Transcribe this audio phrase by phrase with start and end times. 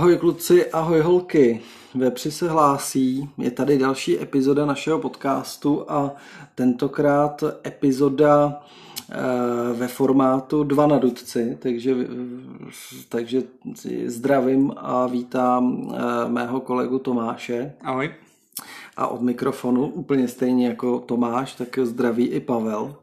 [0.00, 1.60] Ahoj kluci, ahoj holky.
[1.94, 6.12] Vepři se hlásí, je tady další epizoda našeho podcastu a
[6.54, 8.62] tentokrát epizoda
[9.10, 9.16] eh,
[9.72, 11.94] ve formátu dva na dudci, takže,
[13.08, 13.42] takže
[14.06, 17.72] zdravím a vítám eh, mého kolegu Tomáše.
[17.82, 18.14] Ahoj.
[18.96, 22.94] A od mikrofonu, úplně stejně jako Tomáš, tak zdraví i Pavel.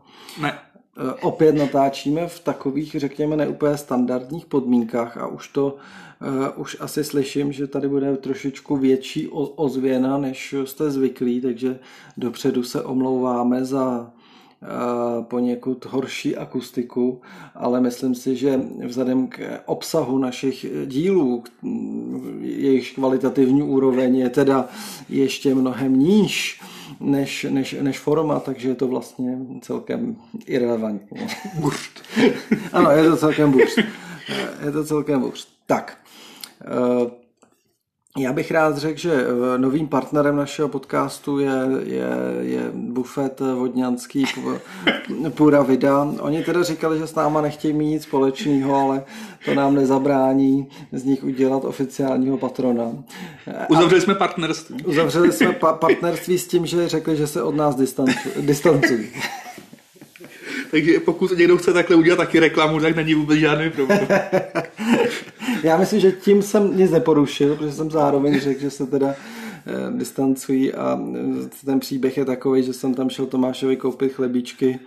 [0.41, 0.60] Ne.
[1.00, 5.76] Eh, opět natáčíme v takových, řekněme, neúplně standardních podmínkách a už to
[6.55, 11.80] uh, už asi slyším, že tady bude trošičku větší ozvěna, než jste zvyklí, takže
[12.18, 17.22] dopředu se omlouváme za uh, poněkud horší akustiku,
[17.55, 21.44] ale myslím si, že vzhledem k obsahu našich dílů,
[22.41, 24.70] jejich kvalitativní úroveň je teda
[25.10, 26.62] ještě mnohem níž,
[26.99, 31.27] než, než, než forma, takže je to vlastně celkem irrelevantní.
[31.60, 32.04] Burst.
[32.74, 33.77] ano, je to celkem burst.
[34.66, 35.49] Je to celkem burst.
[35.65, 35.98] Tak,
[36.62, 37.12] Eh,
[38.18, 41.51] já bych rád řekl, že eh, novým partnerem našeho podcastu je,
[41.84, 42.07] je,
[42.40, 44.26] je bufet vodňanský
[45.29, 46.04] Pura Vida.
[46.20, 49.04] Oni teda říkali, že s náma nechtějí mít nic společného, ale
[49.46, 52.91] to nám nezabrání z nich udělat oficiálního patrona.
[53.70, 54.84] Uzavřeli jsme partnerství.
[54.84, 57.76] Uzavřeli jsme pa- partnerství s tím, že řekli, že se od nás
[58.41, 59.09] distancují.
[60.71, 64.07] Takže pokud někdo chce takhle udělat taky reklamu, tak není vůbec žádný problém.
[65.63, 69.97] Já myslím, že tím jsem nic neporušil, protože jsem zároveň řekl, že se teda eh,
[69.97, 74.80] distancují a eh, ten příběh je takový, že jsem tam šel Tomášovi koupit chlebíčky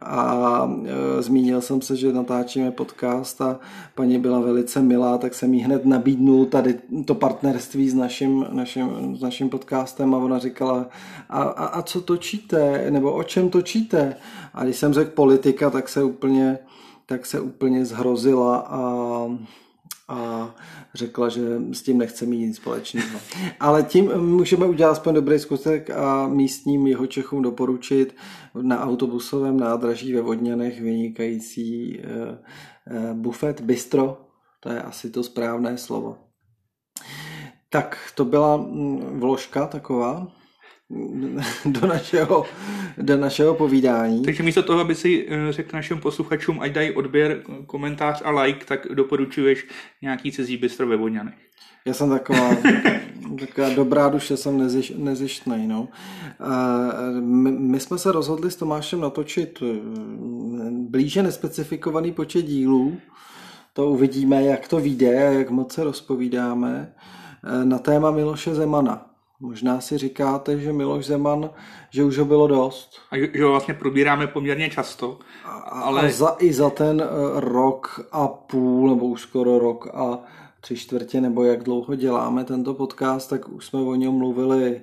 [0.00, 0.70] a
[1.18, 3.60] e, zmínil jsem se, že natáčíme podcast a
[3.94, 9.16] paní byla velice milá, tak jsem jí hned nabídnul tady to partnerství s naším, naším,
[9.16, 10.86] s naším podcastem a ona říkala,
[11.28, 14.16] a, a, a co točíte, nebo o čem točíte?
[14.54, 16.58] A když jsem řekl politika, tak se úplně,
[17.06, 18.78] tak se úplně zhrozila a
[20.12, 20.54] a
[20.94, 21.40] řekla, že
[21.72, 23.20] s tím nechce mít nic společného.
[23.60, 28.16] Ale tím můžeme udělat aspoň dobrý zkusek a místním jeho Čechům doporučit
[28.62, 32.38] na autobusovém nádraží ve Vodňanech vynikající eh,
[32.86, 34.26] eh, bufet bistro,
[34.60, 36.18] to je asi to správné slovo.
[37.68, 40.32] Tak to byla mm, vložka taková
[41.64, 42.44] do našeho,
[42.98, 44.22] do našeho povídání.
[44.22, 48.64] Takže místo toho, aby si eh, řekl našim posluchačům, ať dají odběr, komentář a like,
[48.64, 49.66] tak doporučuješ
[50.02, 51.34] nějaký cizí bistro ve Vodňanech.
[51.84, 52.56] Já jsem taková,
[53.40, 55.66] taková dobrá duše, jsem neziš, nezištnej.
[55.66, 55.88] No.
[57.20, 59.80] My, my jsme se rozhodli s Tomášem natočit eh,
[60.70, 62.96] blíže nespecifikovaný počet dílů.
[63.72, 66.94] To uvidíme, jak to vyjde a jak moc se rozpovídáme
[67.44, 69.11] eh, na téma Miloše Zemana.
[69.42, 71.50] Možná si říkáte, že Miloš Zeman,
[71.90, 73.00] že už ho bylo dost.
[73.10, 75.18] A že ho vlastně probíráme poměrně často.
[75.64, 76.00] Ale...
[76.00, 77.06] A za, i za ten eh,
[77.40, 80.18] rok a půl, nebo už skoro rok a
[80.60, 84.80] tři čtvrtě, nebo jak dlouho děláme tento podcast, tak už jsme o něm mluvili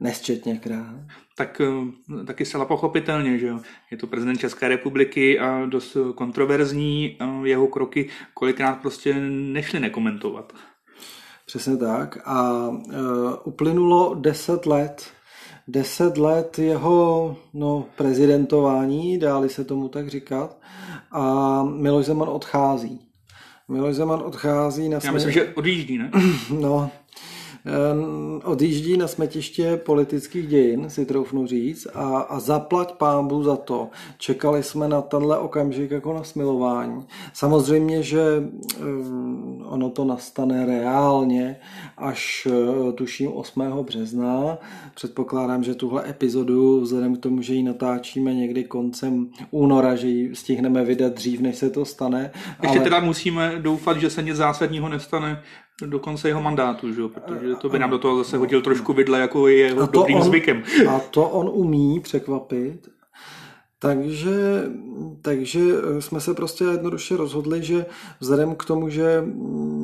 [0.00, 0.96] nesčetněkrát.
[1.36, 3.60] Tak eh, taky zcela pochopitelně, že jo.
[3.90, 7.18] Je to prezident České republiky a dost kontroverzní.
[7.44, 10.52] Jeho kroky kolikrát prostě nešli nekomentovat.
[11.46, 12.18] Přesně tak.
[12.24, 15.06] A uh, uplynulo deset let.
[15.68, 20.56] Deset let jeho no, prezidentování, dáli se tomu tak říkat.
[21.12, 23.00] A Miloš Zeman odchází.
[23.68, 25.10] Miloš Zeman odchází na směr...
[25.10, 26.10] Já myslím, že odjíždí, ne?
[26.50, 26.90] No,
[28.44, 33.88] odjíždí na smetiště politických dějin, si troufnu říct, a, a zaplať pámbu za to.
[34.18, 37.06] Čekali jsme na tenhle okamžik jako na smilování.
[37.32, 38.20] Samozřejmě, že
[39.64, 41.56] ono to nastane reálně
[41.96, 43.60] až eh, tuším 8.
[43.82, 44.58] března.
[44.94, 50.36] Předpokládám, že tuhle epizodu, vzhledem k tomu, že ji natáčíme někdy koncem února, že ji
[50.36, 52.30] stihneme vydat dřív, než se to stane.
[52.62, 52.84] Ještě ale...
[52.84, 55.42] teda musíme doufat, že se nic zásadního nestane
[55.84, 57.02] do konce jeho mandátu, že?
[57.08, 60.22] protože to by nám do toho zase hodil trošku vidle, jako je jeho dobrým on,
[60.22, 60.62] zvykem.
[60.88, 62.88] A to on umí překvapit.
[63.78, 64.64] Takže,
[65.22, 65.60] takže
[65.98, 67.86] jsme se prostě jednoduše rozhodli, že
[68.20, 69.24] vzhledem k tomu, že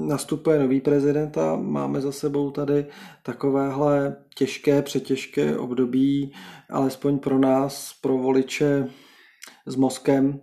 [0.06, 2.86] nastupuje nový prezident a máme za sebou tady
[3.22, 6.32] takovéhle těžké, přetěžké období,
[6.70, 8.88] alespoň pro nás, pro voliče
[9.66, 10.40] s mozkem,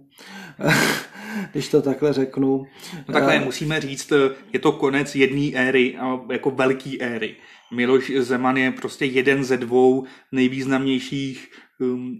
[1.51, 2.65] když to takhle řeknu.
[3.07, 4.13] No takhle uh, musíme říct,
[4.53, 5.97] je to konec jedné éry,
[6.31, 7.35] jako velký éry.
[7.73, 12.19] Miloš Zeman je prostě jeden ze dvou nejvýznamnějších um,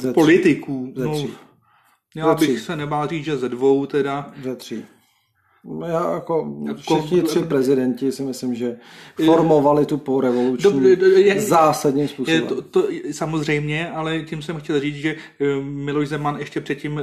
[0.00, 0.92] ze politiků.
[0.96, 1.26] Ze no,
[2.16, 4.32] já bych se nebál říct, že ze dvou teda.
[4.42, 4.84] Ze tří.
[5.64, 8.76] No já jako, jako všichni tři prezidenti si myslím, že
[9.24, 10.96] formovali tu po revoluční
[11.36, 12.42] zásadním způsobem.
[12.42, 16.98] Je to, to, samozřejmě, ale tím jsem chtěl říct, že eh, Miloš Zeman ještě předtím
[16.98, 17.02] eh,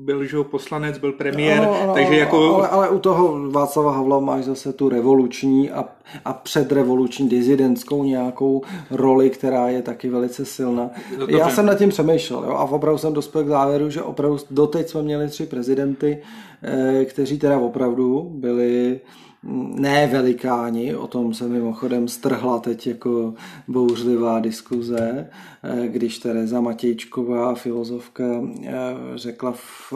[0.00, 2.54] byl že poslanec, byl premiér, ano, ano, takže jako...
[2.54, 5.84] Ale, ale u toho Václava Havla máš zase tu revoluční a,
[6.24, 10.90] a předrevoluční dizidentskou nějakou roli, která je taky velice silná.
[11.18, 11.36] Dobře.
[11.38, 14.88] Já jsem nad tím přemýšlel jo, a opravdu jsem dospěl k závěru, že opravdu doteď
[14.88, 16.22] jsme měli tři prezidenty,
[16.62, 19.00] eh, kteří teda opravdu byli
[19.42, 23.34] ne velikáni, o tom se mimochodem strhla teď jako
[23.68, 25.30] bouřlivá diskuze,
[25.62, 28.24] eh, když Tereza Matějčková, filozofka,
[28.64, 28.72] eh,
[29.14, 29.92] řekla v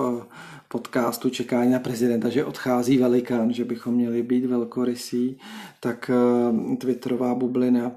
[0.69, 5.39] podcastu Čekání na prezidenta, že odchází velikán, že bychom měli být velkorysí,
[5.81, 7.93] tak eh, Twitterová bublina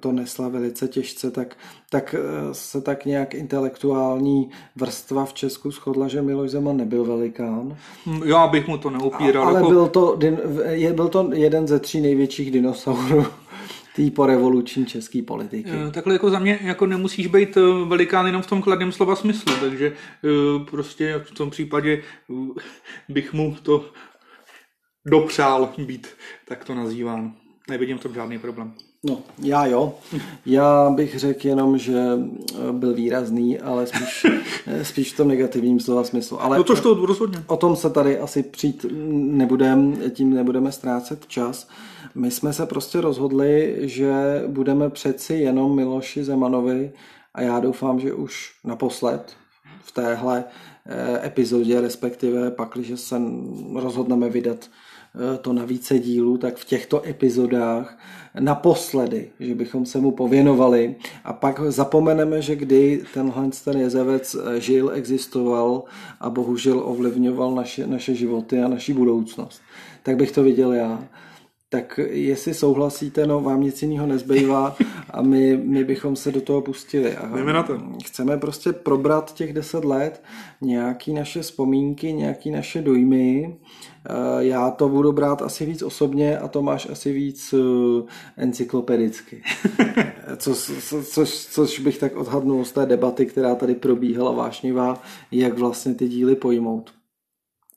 [0.00, 1.56] to nesla velice těžce, tak,
[1.90, 2.14] tak
[2.52, 7.76] se tak nějak intelektuální vrstva v Česku shodla, že Miloš Zeman nebyl velikán.
[8.24, 9.48] Já bych mu to neupíral.
[9.48, 9.70] Ale jako...
[9.70, 10.18] byl, to,
[10.94, 13.26] byl to jeden ze tří největších dinosaurů
[13.98, 15.70] té porevoluční české politiky.
[15.92, 19.52] Takhle jako za mě jako nemusíš být eh, velikán jenom v tom kladném slova smyslu,
[19.60, 22.34] takže eh, prostě v tom případě eh,
[23.08, 23.84] bych mu to
[25.06, 26.08] dopřál být
[26.48, 27.34] tak to nazýván.
[27.68, 28.72] Nevidím v tom žádný problém.
[29.02, 29.94] No, já jo.
[30.46, 32.04] Já bych řekl jenom, že
[32.72, 34.26] byl výrazný, ale spíš,
[34.82, 36.42] spíš v tom negativním slova smyslu.
[36.42, 37.44] Ale no to to rozhodně.
[37.46, 41.68] O tom se tady asi přijít nebudeme, tím nebudeme ztrácet čas.
[42.14, 46.92] My jsme se prostě rozhodli, že budeme přeci jenom Miloši Zemanovi
[47.34, 49.36] a já doufám, že už naposled
[49.82, 50.44] v téhle
[50.86, 53.22] eh, epizodě, respektive pak, když se
[53.74, 54.87] rozhodneme vydat eh,
[55.40, 57.98] to na více dílů, tak v těchto epizodách
[58.40, 64.60] naposledy, že bychom se mu pověnovali a pak zapomeneme, že kdy tenhle ten jezevec eh,
[64.60, 65.82] žil, existoval
[66.20, 69.62] a bohužel ovlivňoval naše, naše životy a naši budoucnost.
[70.02, 71.08] Tak bych to viděl já
[71.70, 74.76] tak jestli souhlasíte, no vám nic jiného nezbývá
[75.10, 77.16] a my, my bychom se do toho pustili.
[77.16, 77.78] A na to.
[78.04, 80.22] Chceme prostě probrat těch deset let,
[80.60, 83.56] nějaký naše vzpomínky, nějaký naše dojmy.
[84.06, 88.02] Eh, já to budu brát asi víc osobně a to máš asi víc eh,
[88.36, 89.42] encyklopedicky.
[90.36, 95.58] Co, co, což, což bych tak odhadnul z té debaty, která tady probíhala vášnivá, jak
[95.58, 96.90] vlastně ty díly pojmout.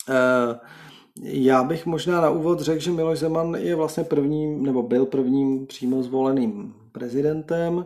[0.09, 0.55] Uh,
[1.23, 5.67] já bych možná na úvod řekl, že Miloš Zeman je vlastně prvním, nebo byl prvním
[5.67, 7.85] přímo zvoleným prezidentem.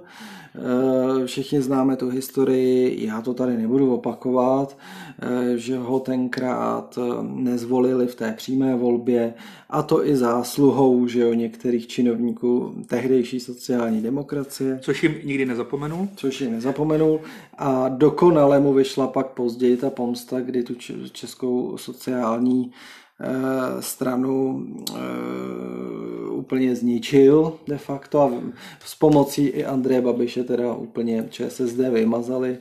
[0.55, 4.77] Eh, všichni známe tu historii, já to tady nebudu opakovat,
[5.21, 9.33] eh, že ho tenkrát eh, nezvolili v té přímé volbě
[9.69, 14.79] a to i zásluhou že o některých činovníků tehdejší sociální demokracie.
[14.81, 16.07] Což jim nikdy nezapomenul.
[16.15, 17.19] Což jim nezapomenul
[17.57, 20.73] a dokonale mu vyšla pak později ta pomsta, kdy tu
[21.11, 22.71] českou sociální
[23.79, 24.95] stranu eh,
[26.29, 28.31] úplně zničil de facto a
[28.85, 32.57] s pomocí i Andreje Babiše teda úplně ČSSD vymazali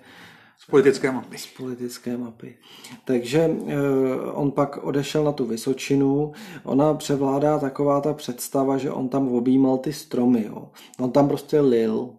[0.58, 1.38] z politické mapy.
[1.38, 2.56] Z politické mapy.
[3.04, 3.74] Takže eh,
[4.32, 6.32] on pak odešel na tu Vysočinu.
[6.64, 10.44] Ona převládá taková ta představa, že on tam objímal ty stromy.
[10.46, 10.70] Jo.
[11.00, 12.10] On tam prostě lil.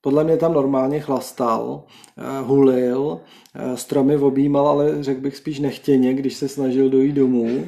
[0.00, 1.84] Podle mě tam normálně chlastal,
[2.42, 3.20] hulil,
[3.74, 7.66] stromy objímal, ale řekl bych spíš nechtěně, když se snažil dojít domů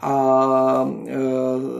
[0.00, 0.90] a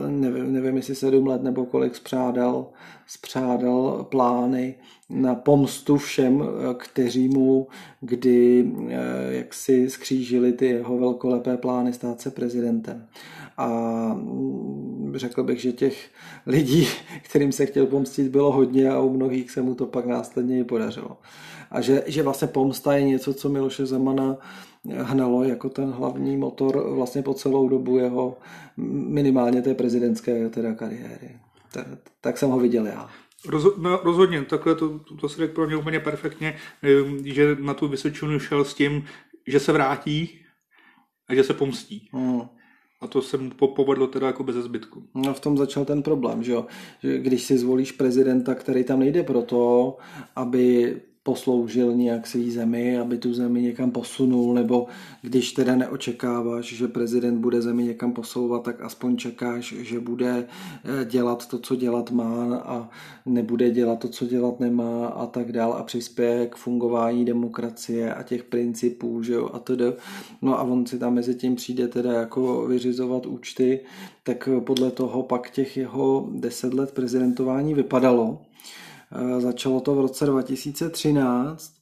[0.07, 2.67] nevím, nevím jestli sedm let nebo kolik spřádal,
[3.07, 4.75] spřádal plány
[5.09, 6.43] na pomstu všem,
[6.77, 7.67] kteří mu
[8.05, 8.71] kdy
[9.29, 13.07] jak si skřížili ty jeho velkolepé plány stát se prezidentem.
[13.57, 13.67] A
[14.13, 16.09] mm, řekl bych, že těch
[16.45, 16.87] lidí,
[17.23, 20.63] kterým se chtěl pomstit, bylo hodně a u mnohých se mu to pak následně i
[20.63, 21.17] podařilo.
[21.75, 24.37] A že, že vlastně pomsta je něco, co Miloše Zemana
[25.01, 28.37] hnalo jako ten hlavní motor vlastně po celou dobu jeho
[29.07, 31.39] minimálně té prezidentské teda kariéry.
[31.73, 31.87] Tak,
[32.21, 33.09] tak jsem ho viděl já.
[33.47, 37.73] Roz, no, rozhodně, takhle to, to se řekl pro mě úplně perfektně, ehm, že na
[37.73, 39.05] tu Vysočinu šel s tím,
[39.47, 40.39] že se vrátí
[41.27, 42.09] a že se pomstí.
[42.13, 42.41] Hmm.
[43.01, 45.03] A to se mu povedlo teda jako bez zbytku.
[45.15, 46.65] No v tom začal ten problém, že jo?
[47.03, 49.97] Že když si zvolíš prezidenta, který tam nejde proto,
[50.35, 50.95] aby
[51.27, 54.87] posloužil nějak svý zemi, aby tu zemi někam posunul, nebo
[55.21, 61.05] když teda neočekáváš, že prezident bude zemi někam posouvat, tak aspoň čekáš, že bude eh,
[61.05, 62.89] dělat to, co dělat má a
[63.25, 68.23] nebude dělat to, co dělat nemá a tak dál a přispěje k fungování demokracie a
[68.23, 69.85] těch principů, že jo, a tedy.
[70.41, 73.79] No a on si tam mezi tím přijde teda jako vyřizovat účty,
[74.23, 78.44] tak podle toho pak těch jeho deset let prezidentování vypadalo.
[79.15, 81.73] Eh, začalo to v roce 2013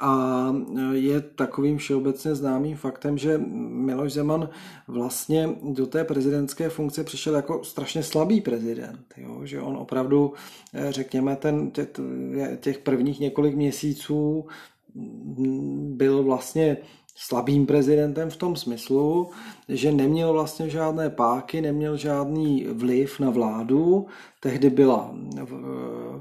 [0.00, 4.48] a eh, je takovým všeobecně známým faktem, že Miloš Zeman
[4.88, 9.04] vlastně do té prezidentské funkce přišel jako strašně slabý prezident.
[9.16, 9.40] Jo?
[9.44, 10.32] Že on opravdu,
[10.74, 11.70] eh, řekněme, ten,
[12.60, 14.46] těch prvních několik měsíců
[15.94, 16.76] byl vlastně
[17.14, 19.30] slabým prezidentem v tom smyslu,
[19.68, 24.06] že neměl vlastně žádné páky, neměl žádný vliv na vládu,
[24.40, 25.10] tehdy byla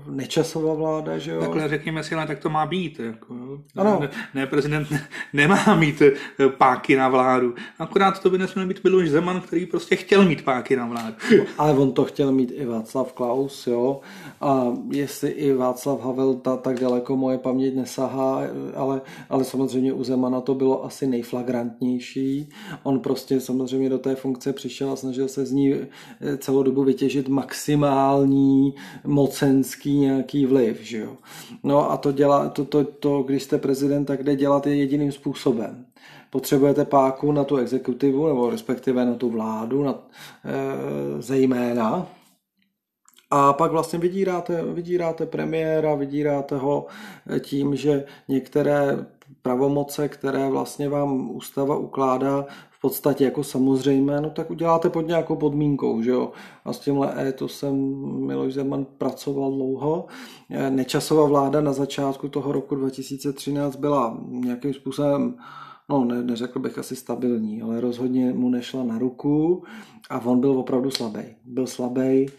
[0.09, 1.39] nečasová vláda, že jo?
[1.39, 2.99] Takhle řekněme si, ale tak to má být.
[2.99, 3.35] Jako,
[3.75, 3.97] ano.
[4.01, 7.55] Ne, ne, prezident ne, nemá mít eh, páky na vládu.
[7.79, 11.15] Akorát to by nesměl být Miloš Zeman, který prostě chtěl mít páky na vládu.
[11.57, 13.99] Ale on to chtěl mít i Václav Klaus, jo?
[14.41, 18.41] A jestli i Václav Havel ta, tak daleko moje paměť nesahá,
[18.75, 22.49] ale, ale samozřejmě u Zemana to bylo asi nejflagrantnější.
[22.83, 26.83] On prostě samozřejmě do té funkce přišel a snažil se z ní eh, celou dobu
[26.83, 28.73] vytěžit maximální
[29.03, 31.17] mocenský nějaký vliv, že jo.
[31.63, 35.11] No a to dělá, to, to, to, když jste prezident, tak jde dělat je jediným
[35.11, 35.85] způsobem
[36.29, 39.95] potřebujete páku na tu exekutivu, nebo respektive na tu vládu, na,
[40.45, 42.07] e, zejména,
[43.31, 46.85] a pak vlastně vydíráte, vydíráte premiéra, vydíráte ho
[47.39, 49.05] tím, že některé
[49.41, 55.35] pravomoce, které vlastně vám ústava ukládá, v podstatě jako samozřejmé, no tak uděláte pod nějakou
[55.35, 56.31] podmínkou, že jo.
[56.65, 57.75] A s tímhle jsem
[58.25, 60.05] Miloš Zeman pracoval dlouho.
[60.69, 65.35] Nečasová vláda na začátku toho roku 2013 byla nějakým způsobem
[65.91, 69.63] no ne, neřekl bych asi stabilní, ale rozhodně mu nešla na ruku
[70.09, 71.23] a on byl opravdu slabý.
[71.45, 72.29] Byl slabý, e,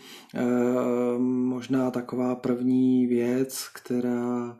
[1.18, 4.56] možná taková první věc, která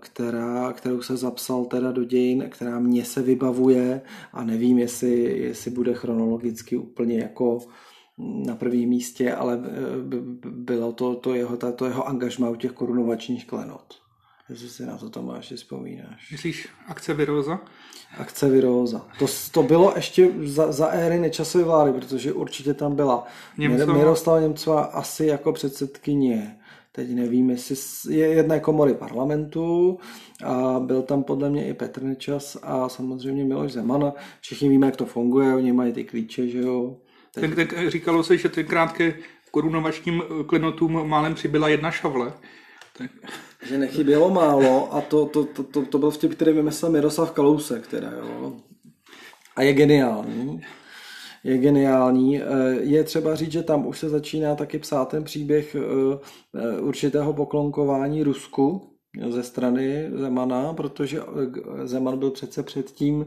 [0.00, 4.00] která, kterou se zapsal teda do dějin, která mě se vybavuje
[4.32, 7.58] a nevím, jestli, jestli bude chronologicky úplně jako
[8.18, 9.70] na prvním místě, ale eh,
[10.50, 14.02] bylo to, to jeho, to jeho angažma u těch korunovačních klenot.
[14.48, 16.30] Jestli si na to Tomáši vzpomínáš.
[16.30, 17.60] Myslíš akce Viróza?
[18.18, 19.06] Akce Viróza.
[19.18, 23.26] To, to bylo ještě za, za éry nečasové vlády, protože určitě tam byla
[23.58, 23.94] Němcova.
[23.94, 26.58] Miroslava Němcová asi jako předsedkyně
[26.92, 29.98] teď nevím, jestli je jedné komory parlamentu
[30.44, 34.12] a byl tam podle mě i Petr Nečas a samozřejmě Miloš Zeman.
[34.40, 36.96] Všichni víme, jak to funguje, oni mají ty klíče, že jo.
[37.34, 37.54] Teď...
[37.54, 39.14] Tak, tak říkalo se, že tenkrát ke
[39.50, 42.32] korunovačním klenotům málem přibyla jedna šavle.
[42.98, 43.10] Tak...
[43.66, 47.86] Že nechybělo málo a to, to, to, to, to byl vtip, který vymyslel Miroslav Kalousek,
[47.86, 48.56] teda jo.
[49.56, 50.60] A je geniální
[51.44, 52.40] je geniální.
[52.40, 52.44] Eh,
[52.80, 55.80] je třeba říct, že tam už se začíná taky psát ten příběh eh,
[56.54, 58.88] eh, určitého poklonkování Rusku
[59.30, 61.20] ze strany Zemana, protože
[61.84, 63.26] Zeman byl přece předtím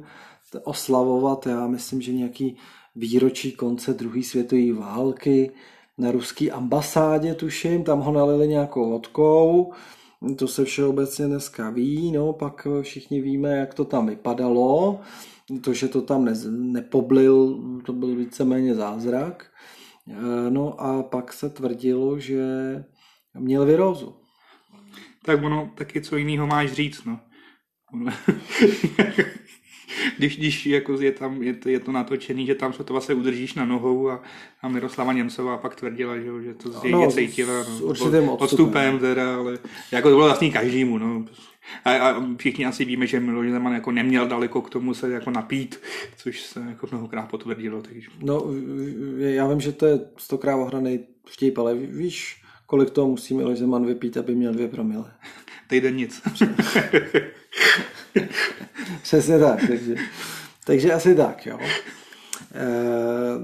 [0.63, 2.57] oslavovat, já myslím, že nějaký
[2.95, 5.51] výročí konce druhé světové války
[5.97, 9.73] na ruské ambasádě, tuším, tam ho nalili nějakou vodkou,
[10.35, 14.99] to se všeobecně dneska ví, no, pak všichni víme, jak to tam vypadalo,
[15.61, 19.51] to, že to tam ne, nepoblil, to byl víceméně zázrak.
[20.09, 22.43] Eh, no a pak se tvrdilo, že
[23.39, 24.15] měl virózu.
[25.25, 27.19] Tak ono taky co jiného máš říct, no.
[30.17, 33.15] když, když jako je tam je to, je to natočený, že tam se to vlastně
[33.15, 34.23] udržíš na nohou a,
[34.61, 37.53] a Miroslava Němcová pak tvrdila, že, že to z no, cítila.
[37.57, 38.29] No, s určitým odstupem.
[38.29, 39.59] odstupem teda, ale
[39.91, 41.25] jako to bylo vlastně každému, no.
[41.85, 45.31] A, a všichni asi víme, že Miloš Zeman jako neměl daleko k tomu se jako
[45.31, 45.79] napít,
[46.17, 47.81] což se jako mnohokrát potvrdilo.
[47.81, 48.09] Takže.
[48.21, 48.43] No,
[49.17, 53.85] já vím, že to je stokrát ohraný vtip, ale víš, kolik toho musí Miloš Zeman
[53.85, 55.11] vypít, aby měl dvě promile?
[55.67, 56.21] Týden nic.
[59.01, 59.95] Přesně tak, takže,
[60.65, 61.59] takže asi tak, jo.
[62.55, 63.39] Eh,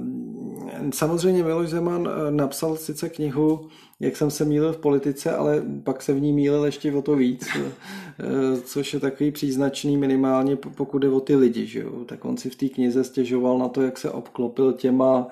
[0.94, 3.70] samozřejmě Miloš Zeman eh, napsal sice knihu,
[4.02, 7.16] jak jsem se mýlil v politice, ale pak se v ní mýlil ještě o to
[7.16, 11.66] víc, eh, což je takový příznačný minimálně, pokud jde o ty lidi.
[11.66, 12.06] Že jo?
[12.06, 15.28] Tak on si v té knize stěžoval na to, jak se obklopil těma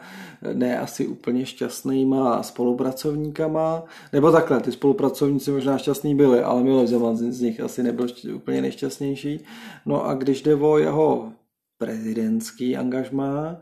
[0.53, 3.83] ne asi úplně šťastnýma spolupracovníkama,
[4.13, 8.61] nebo takhle, ty spolupracovníci možná šťastní byli, ale Miloš Zeman z nich asi nebyl úplně
[8.61, 9.39] nejšťastnější.
[9.85, 11.31] No a když jde o jeho
[11.77, 13.57] prezidentský angažmá,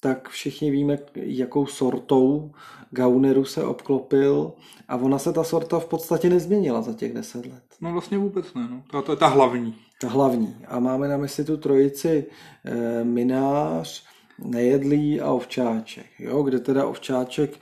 [0.00, 2.50] tak všichni víme, jakou sortou
[2.90, 4.52] Gauneru se obklopil
[4.88, 7.62] a ona se ta sorta v podstatě nezměnila za těch deset let.
[7.80, 8.82] No vlastně vůbec ne, no.
[8.90, 9.74] Ta, to je ta hlavní.
[10.00, 10.56] Ta hlavní.
[10.68, 12.26] A máme na mysli tu trojici
[12.64, 14.06] e, Minář,
[14.44, 17.58] Nejedlý a Ovčáček, jo, kde teda Ovčáček e,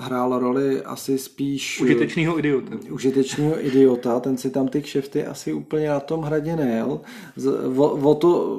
[0.00, 1.80] hrál roli asi spíš...
[1.80, 2.76] Užitečného idiota.
[2.90, 7.00] Užitečného idiota, ten si tam ty kšefty asi úplně na tom hradě nejel.
[7.36, 8.58] Z, o, o to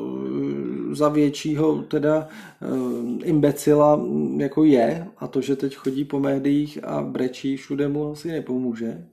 [0.91, 2.27] eh, za většího teda
[2.62, 4.01] e, imbecila
[4.38, 9.03] jako je a to, že teď chodí po médiích a brečí všude mu asi nepomůže.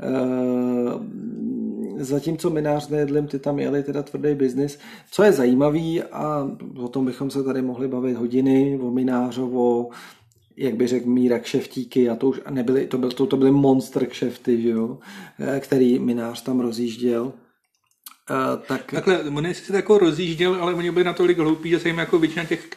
[0.00, 0.92] Eh,
[1.98, 4.78] zatímco Minář nejedlim, ty tam jeli teda tvrdý biznis.
[5.10, 9.90] Co je zajímavý a o tom bychom se tady mohli bavit hodiny, o Minářovo,
[10.56, 14.06] jak by řekl Míra kšeftíky a to už nebyly, to, byl, to, to byly monster
[14.06, 14.98] kšefty, že jo,
[15.38, 17.32] eh, který minář tam rozjížděl.
[18.30, 18.92] Uh, tak...
[18.92, 22.18] Takhle, on si to jako rozjížděl, ale oni byli natolik hloupí, že se jim jako
[22.18, 22.68] většina těch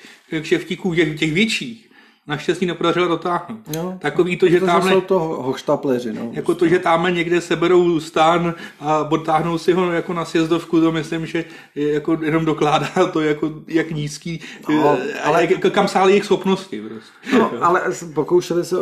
[0.42, 1.90] kšeftíků, těch, těch větších,
[2.28, 3.60] naštěstí nepodařilo dotáhnout.
[3.76, 6.14] No, Takový to, že tam jsou to hoštapleři.
[6.14, 6.30] No.
[6.32, 10.92] Jako to, že tam někde seberou stán a odtáhnou si ho jako na sjezdovku, to
[10.92, 15.88] myslím, že je jako jenom dokládá to, jako, jak nízký, no, eh, ale jak, kam
[15.88, 16.82] sály jejich schopnosti.
[16.82, 17.40] Prostě.
[17.40, 17.82] No, ale
[18.14, 18.76] pokoušeli se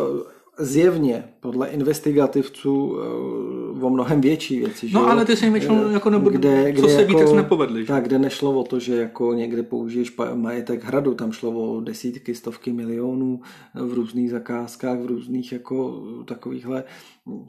[0.59, 3.05] zjevně podle investigativců eh,
[3.81, 4.89] o mnohem větší věci.
[4.93, 5.07] No že?
[5.07, 7.85] ale ty si většinou eh, jako nebo, kde, kde co se jako, víc nepovedli.
[7.85, 12.35] Tak, kde nešlo o to, že jako někde použiješ majetek hradu, tam šlo o desítky,
[12.35, 13.41] stovky milionů
[13.73, 16.83] v různých zakázkách, v různých jako takovýchhle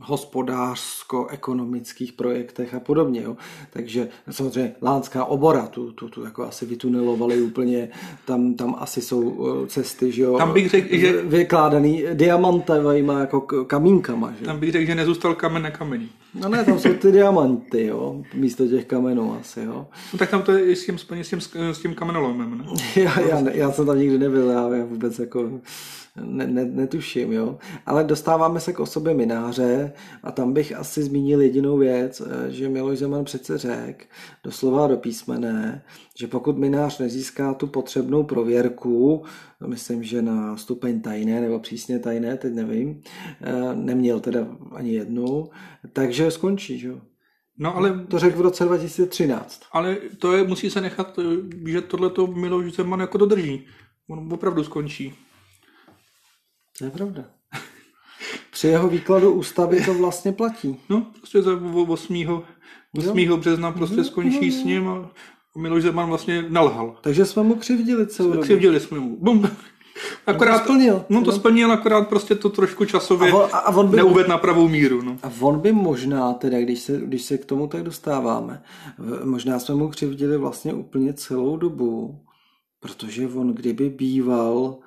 [0.01, 3.23] hospodářsko-ekonomických projektech a podobně.
[3.23, 3.37] Jo.
[3.71, 7.89] Takže samozřejmě Lánská obora, tu, tu, tu jako asi vytunelovali úplně,
[8.25, 11.23] tam, tam asi jsou eh, cesty, že jo, tam bych řekl, že...
[11.23, 14.35] vykládaný diamantovýma jako kamínkama.
[14.39, 14.45] Že?
[14.45, 16.09] Tam bych řekl, že nezůstal kamen na kameni.
[16.35, 19.87] No ne, tam jsou ty diamanty, jo, místo těch kamenů asi, jo.
[20.13, 22.65] No tak tam to je s tím, s tím, s tím kamenolomem, ne?
[23.03, 25.51] Já, já, já, jsem tam nikdy nebyl, já vůbec jako
[26.25, 27.59] ne, ne, netuším, jo.
[27.87, 29.93] Ale dostáváme se k osobě mináře
[30.23, 34.05] a tam bych asi zmínil jedinou věc, eh, že Miloš Zeman přece řekl,
[34.45, 35.83] doslova do písmene,
[36.19, 39.25] že pokud minář nezíská tu potřebnou prověrku,
[39.67, 43.03] myslím, že na stupeň tajné nebo přísně tajné, teď nevím,
[43.41, 45.49] eh, neměl teda ani jednu,
[45.93, 47.01] takže skončí, jo.
[47.59, 48.07] No ale...
[48.09, 49.63] To řekl v roce 2013.
[49.73, 51.19] Ale to je, musí se nechat,
[51.67, 53.67] že tohle to Miloš Zeman jako dodrží.
[54.09, 55.15] On opravdu skončí.
[56.79, 57.25] To je pravda.
[58.51, 60.81] Při jeho výkladu ústavy to vlastně platí.
[60.89, 61.53] No, prostě za
[61.87, 62.45] 8.
[62.99, 63.19] 8.
[63.19, 63.37] Jo.
[63.37, 65.11] března prostě skončí s ním a
[65.57, 66.97] Miloš Zeman vlastně nalhal.
[67.01, 68.43] Takže jsme mu křivdili celou dobu.
[68.43, 69.17] Křivdili jsme mu.
[69.21, 69.49] Bum.
[70.27, 71.05] Akorát, to splnil.
[71.09, 74.39] No to splnil, akorát prostě to trošku časově a on, a on by, neuved na
[74.39, 75.03] pravou míru.
[75.03, 75.17] No.
[75.23, 78.63] A on by možná, teda, když se, když se k tomu tak dostáváme,
[79.25, 82.21] možná jsme mu křivdili vlastně úplně celou dobu,
[82.81, 84.79] protože on kdyby býval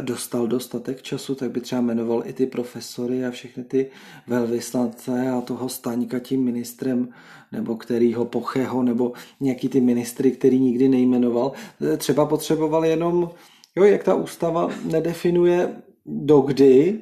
[0.00, 3.90] dostal dostatek času, tak by třeba jmenoval i ty profesory a všechny ty
[4.26, 7.08] velvyslance a toho Staňka tím ministrem,
[7.52, 11.52] nebo kterýho Pocheho, nebo nějaký ty ministry, který nikdy nejmenoval.
[11.92, 13.30] Eh, třeba potřeboval jenom,
[13.76, 15.76] jo, jak ta ústava nedefinuje
[16.06, 17.00] dokdy,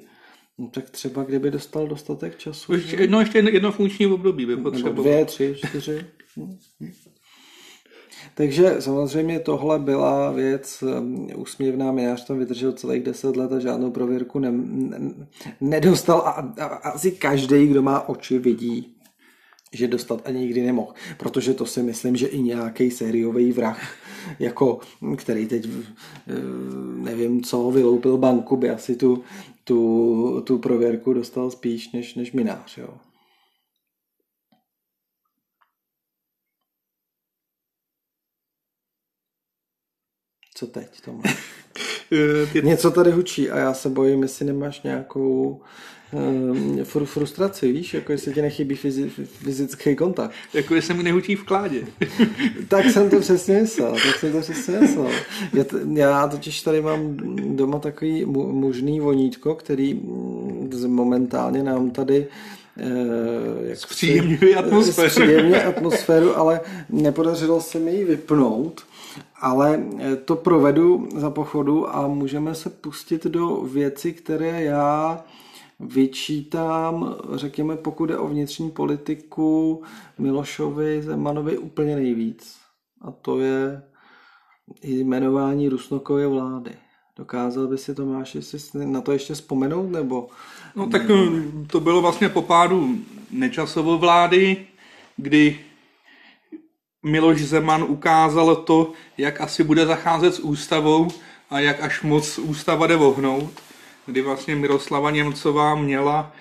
[0.58, 2.72] No tak třeba kdyby dostal dostatek času.
[2.72, 5.04] Ještě, no ještě jedno funkční období by potřeboval.
[5.04, 6.06] Dvě, tři, čtyři.
[8.34, 11.92] Takže samozřejmě tohle byla věc um, úsměvná.
[11.92, 14.98] Minář tam vydržel celých deset let a žádnou prověrku ne, ne,
[15.60, 18.94] nedostal a, a, asi každý, kdo má oči, vidí,
[19.72, 20.92] že dostat ani nikdy nemohl.
[21.18, 23.96] Protože to si myslím, že i nějaký sériový vrah,
[24.38, 24.78] jako,
[25.16, 26.32] který teď eh,
[26.94, 29.22] nevím co, vyloupil banku, by asi tu,
[29.64, 32.78] tu, tu prověrku dostal spíš než, než minář.
[32.78, 32.88] Jo.
[40.54, 41.36] Co teď, Tomáš?
[42.62, 45.60] Něco tady hučí a já se bojím, jestli nemáš nějakou
[46.12, 50.34] um, frustraci, víš, jako jestli ti nechybí fyzi, fyzický kontakt.
[50.54, 51.86] Jako jestli mi nehučí v kládě.
[52.68, 55.10] tak jsem to přesně myslel, tak jsem to přesně myslel.
[55.52, 55.64] Já,
[55.94, 57.16] já totiž tady mám
[57.56, 62.26] doma takový mužný vonítko, který mm, momentálně nám tady
[63.62, 65.10] jak zpříjemňuje atmosféru.
[65.10, 68.82] Zpříjemňuje atmosféru, ale nepodařilo se mi ji vypnout
[69.40, 75.24] ale eh, to provedu za pochodu a můžeme se pustit do věci, které já
[75.80, 79.82] vyčítám, řekněme, pokud je o vnitřní politiku
[80.18, 82.56] Milošovi Zemanovi úplně nejvíc.
[83.00, 83.82] A to je
[84.82, 86.72] jmenování Rusnokovy vlády.
[87.16, 90.28] Dokázal by si Tomáš si na to ještě vzpomenout, nebo?
[90.76, 92.98] No tak eh, to bylo vlastně po pádu
[93.30, 94.66] Nečasovo vlády,
[95.16, 95.58] kdy
[97.04, 101.08] Miloš Zeman ukázal to, jak asi bude zacházet s ústavou
[101.50, 103.50] a jak až moc ústava jde vohnout,
[104.06, 106.32] kdy vlastně Miroslava Němcová měla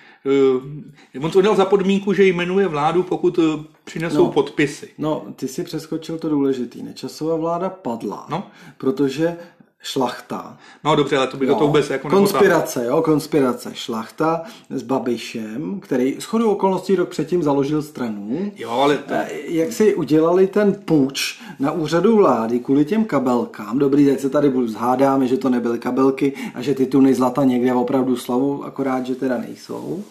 [1.16, 4.90] Uh, on to dal za podmínku, že jmenuje vládu, pokud uh, přinesou no, podpisy.
[4.98, 6.84] No, ty si přeskočil to důležitý.
[6.84, 8.48] Nečasová vláda padla, no?
[8.78, 9.38] protože
[9.84, 10.58] šlachta.
[10.84, 13.72] No dobře, ale to by jo, to vůbec jako Konspirace, jo, konspirace.
[13.74, 18.52] Šlachta s Babišem, který shodou okolností rok předtím založil stranu.
[18.56, 18.98] Jo, ale...
[18.98, 19.14] To...
[19.14, 23.80] Eh, jak si udělali ten půjč na úřadu vlády kvůli těm kabelkám.
[23.80, 27.44] Dobrý, teď se tady budu zhádáme, že to nebyly kabelky a že ty tuny zlata
[27.44, 30.04] někde opravdu slavou, akorát, že teda nejsou.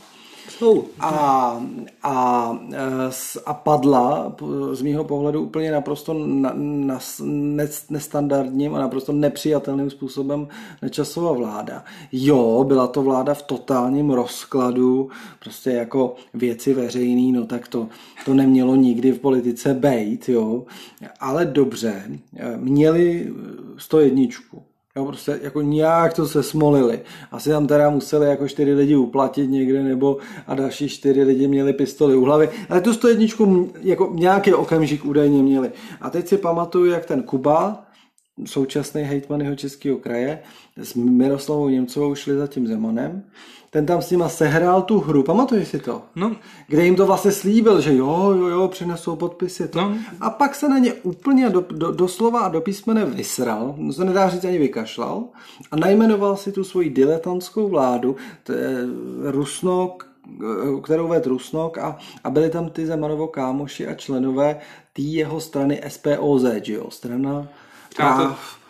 [1.01, 1.63] A,
[2.03, 2.57] a,
[3.47, 4.37] a padla
[4.73, 6.99] z mýho pohledu úplně naprosto na, na,
[7.91, 10.49] nestandardním a naprosto nepřijatelným způsobem
[10.83, 11.85] nečasová vláda.
[12.13, 17.89] Jo, byla to vláda v totálním rozkladu, prostě jako věci veřejný, no tak to,
[18.25, 20.65] to nemělo nikdy v politice bejt, jo,
[21.21, 22.11] ale dobře,
[22.57, 23.33] měli
[23.77, 24.23] 101
[24.97, 27.01] Jo, prostě jako nějak to se smolili.
[27.31, 31.73] Asi tam teda museli jako čtyři lidi uplatit někde, nebo a další čtyři lidi měli
[31.73, 32.49] pistoli u hlavy.
[32.69, 33.27] Ale tu 101
[33.81, 35.73] jako nějaký okamžik údajně měli.
[36.01, 37.87] A teď si pamatuju, jak ten Kuba,
[38.45, 40.39] současný hejtman jeho českého kraje,
[40.77, 43.23] s Miroslavou Němcovou šli za tím Zemanem
[43.73, 46.03] ten tam s nima sehrál tu hru, pamatuješ si to?
[46.17, 46.37] No.
[46.69, 49.69] Kde jim to vlastně slíbil, že jo, jo, jo, přinesou podpisy.
[49.69, 49.81] To.
[49.81, 49.97] No.
[50.21, 54.05] A pak se na ně úplně do, do, doslova a do písmene vysral, no se
[54.05, 55.25] nedá říct ani vykašlal,
[55.71, 58.77] a najmenoval si tu svoji diletantskou vládu, to je
[59.23, 60.09] Rusnok,
[60.83, 64.61] kterou ved Rusnok a, a byli tam ty Zemanovo kámoši a členové
[64.93, 67.49] té jeho strany SPOZ, že jo, strana
[67.97, 68.62] práv...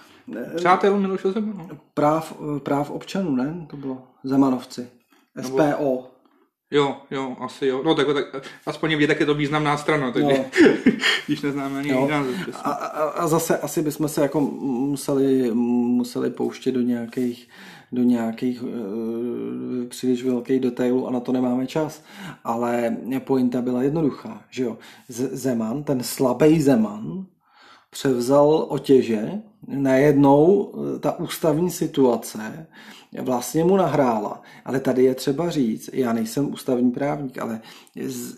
[0.57, 1.68] Přátel Miloše Zemana.
[1.95, 3.66] Práv, práv občanů, ne?
[3.71, 4.03] To bylo.
[4.25, 4.88] Zemanovci.
[5.42, 5.59] SPO.
[5.59, 6.12] Nebo...
[6.71, 7.83] Jo, jo, asi jo.
[7.85, 10.45] No tak, tak aspoň vědět, jak je to významná strana, takže no.
[11.27, 12.09] když neznáme ani jo.
[12.62, 17.49] A, a, a, zase asi bychom se jako museli, museli pouštět do nějakých
[17.92, 18.71] do nějakých uh,
[19.88, 22.05] příliš velkých detailů a na to nemáme čas.
[22.45, 24.79] Ale pointa byla jednoduchá, že jo.
[25.09, 27.27] Zeman, ten slabý Zeman,
[27.90, 32.66] převzal otěže, najednou eh, ta ústavní situace
[33.20, 34.42] vlastně mu nahrála.
[34.64, 37.61] Ale tady je třeba říct, já nejsem ústavní právník, ale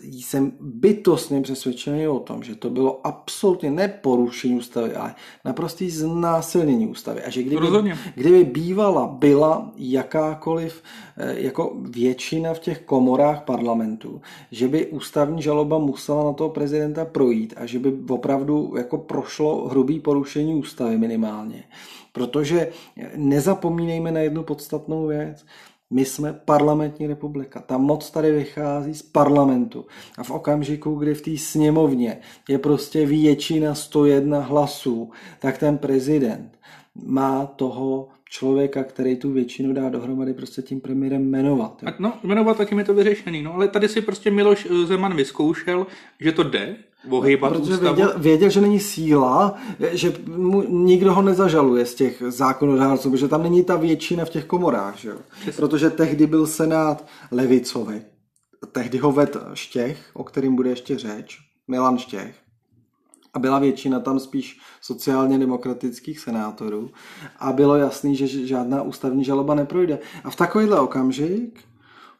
[0.03, 7.23] jsem bytostně přesvědčený o tom, že to bylo absolutně neporušení ústavy, ale naprostý znásilnění ústavy.
[7.23, 7.67] A že kdyby,
[8.15, 10.83] kdyby bývala byla jakákoliv
[11.17, 17.05] eh, jako většina v těch komorách parlamentu, že by ústavní žaloba musela na toho prezidenta
[17.05, 21.63] projít a že by opravdu jako prošlo hrubý porušení ústavy minimálně,
[22.11, 22.69] Protože
[23.15, 25.45] nezapomínejme na jednu podstatnou věc.
[25.89, 27.61] My jsme parlamentní republika.
[27.61, 29.85] Ta moc tady vychází z parlamentu.
[30.17, 32.17] A v okamžiku, kdy v té sněmovně
[32.49, 36.59] je prostě většina 101 hlasů, tak ten prezident
[36.95, 41.83] má toho člověka, který tu většinu dá dohromady, prostě tím premiérem jmenovat.
[41.83, 41.91] Jo.
[41.99, 43.41] No, jmenovat taky mi to vyřešený.
[43.41, 45.87] No, ale tady si prostě Miloš Zeman vyzkoušel,
[46.19, 46.75] že to jde,
[47.09, 47.95] ohýbat Protože ústavu.
[47.95, 49.55] Věděl, věděl, že není síla,
[49.91, 54.45] že mu, nikdo ho nezažaluje z těch zákonodárců, protože tam není ta většina v těch
[54.45, 54.97] komorách.
[54.97, 55.13] Že?
[55.55, 58.01] Protože tehdy byl senát levicový.
[58.71, 62.35] Tehdy ho ved Štěch, o kterým bude ještě řeč, Milan Štěch.
[63.33, 66.89] A byla většina tam spíš sociálně demokratických senátorů.
[67.39, 69.99] A bylo jasný, že žádná ústavní žaloba neprojde.
[70.23, 71.59] A v takovýhle okamžik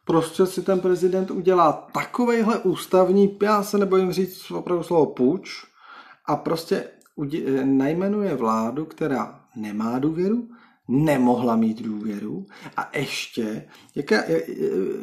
[0.06, 5.66] prostě si ten prezident udělá takovejhle ústavní, já se nebojím říct opravdu slovo puč,
[6.26, 6.84] a prostě
[7.64, 10.48] najmenuje vládu, která nemá důvěru,
[10.88, 14.22] nemohla mít důvěru a ještě, jaká,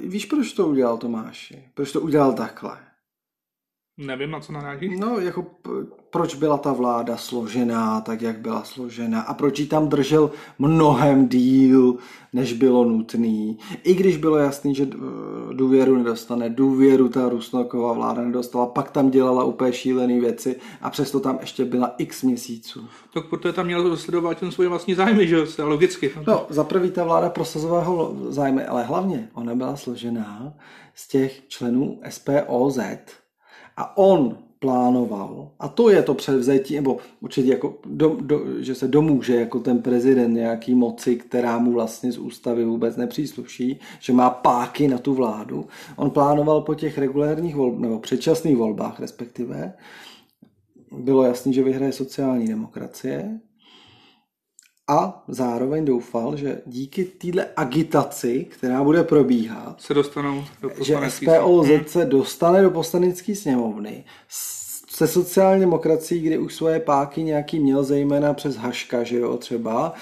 [0.04, 1.64] víš, proč to udělal Tomáši?
[1.74, 2.78] Proč to udělal takhle?
[3.98, 5.00] Nevím, na co narážíš.
[5.00, 5.46] No, jako
[6.10, 11.28] proč byla ta vláda složená tak, jak byla složena a proč ji tam držel mnohem
[11.28, 11.96] díl,
[12.34, 13.58] než bylo nutný.
[13.84, 14.88] I když bylo jasný, že
[15.54, 21.20] důvěru nedostane, důvěru ta Rusnoková vláda nedostala, pak tam dělala úplně šílené věci a přesto
[21.20, 22.88] tam ještě byla x měsíců.
[23.14, 26.12] Tak protože tam měla sledovat ten svůj vlastní zájmy, že jo, logicky.
[26.28, 30.54] No, za prvý ta vláda prosazovala zájmy, ale hlavně ona byla složená
[30.96, 32.80] z těch členů SPOZ,
[33.78, 38.88] a on plánoval, a to je to převzetí, nebo určitě jako, do, do, že se
[38.88, 44.30] domůže jako ten prezident nějaký moci, která mu vlastně z ústavy vůbec nepřísluší, že má
[44.30, 45.66] páky na tu vládu.
[45.96, 49.74] On plánoval po těch regulérních volbách, nebo předčasných volbách respektive,
[50.92, 53.40] bylo jasný, že vyhraje sociální demokracie,
[54.88, 61.68] a zároveň doufal, že díky téhle agitaci, která bude probíhat, se dostanou do že SPOZ
[61.68, 61.86] hmm.
[61.86, 64.04] se dostane do poslanecké sněmovny
[64.94, 69.94] se sociální demokracií, kdy už svoje páky nějaký měl, zejména přes Haška, že jo, třeba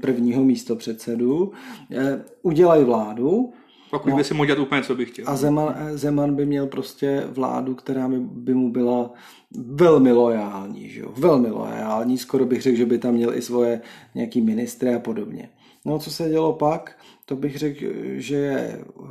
[0.00, 1.52] prvního místo předsedu,
[1.90, 3.52] eh, udělají vládu,
[3.90, 5.24] pokud no, by si mohl dělat úplně, co by chtěl.
[5.28, 9.10] A Zeman, Zeman by měl prostě vládu, která by, by mu byla
[9.58, 11.12] velmi lojální, že jo?
[11.16, 13.80] velmi lojální, skoro bych řekl, že by tam měl i svoje
[14.14, 15.48] nějaký ministry a podobně.
[15.84, 17.84] No co se dělo pak, to bych řekl,
[18.16, 19.04] že je eh,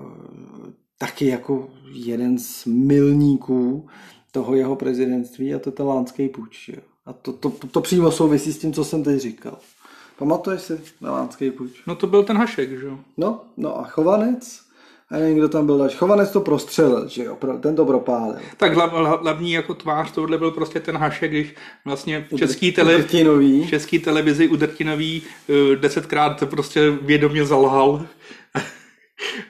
[0.97, 3.87] taky jako jeden z milníků
[4.31, 6.69] toho jeho prezidentství a to je talánský půjč.
[6.69, 6.81] Jo?
[7.05, 9.57] A to, to, to, to přímo souvisí s tím, co jsem teď říkal.
[10.17, 11.85] Pamatuješ si na Lánský půjč?
[11.87, 12.99] No to byl ten Hašek, že jo?
[13.17, 14.61] No, no a Chovanec,
[15.11, 15.97] A nevím, kdo tam byl další.
[15.97, 18.35] Chovanec to prostřelil, že jo, ten to propálil.
[18.57, 18.73] Tak
[19.21, 23.99] hlavní jako tvář tohle byl prostě ten Hašek, když vlastně v český, tele, v český
[23.99, 28.05] televizi u Drtinový uh, desetkrát prostě vědomě zalhal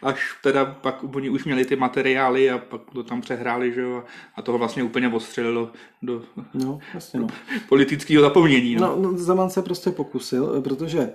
[0.02, 4.04] až teda pak oni už měli ty materiály a pak to tam přehráli, že jo,
[4.36, 7.28] a toho vlastně úplně ostřelilo do, no, vlastně no.
[7.70, 8.76] politického zapomnění.
[8.76, 8.82] No.
[8.82, 11.14] No, no, Zeman se prostě pokusil, protože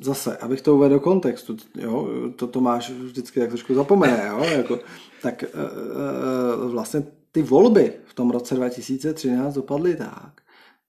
[0.00, 4.78] zase, abych to uvedl do kontextu, jo, to Tomáš vždycky tak trošku zapomene, jo, jako,
[5.22, 10.40] tak e, e, vlastně ty volby v tom roce 2013 dopadly tak.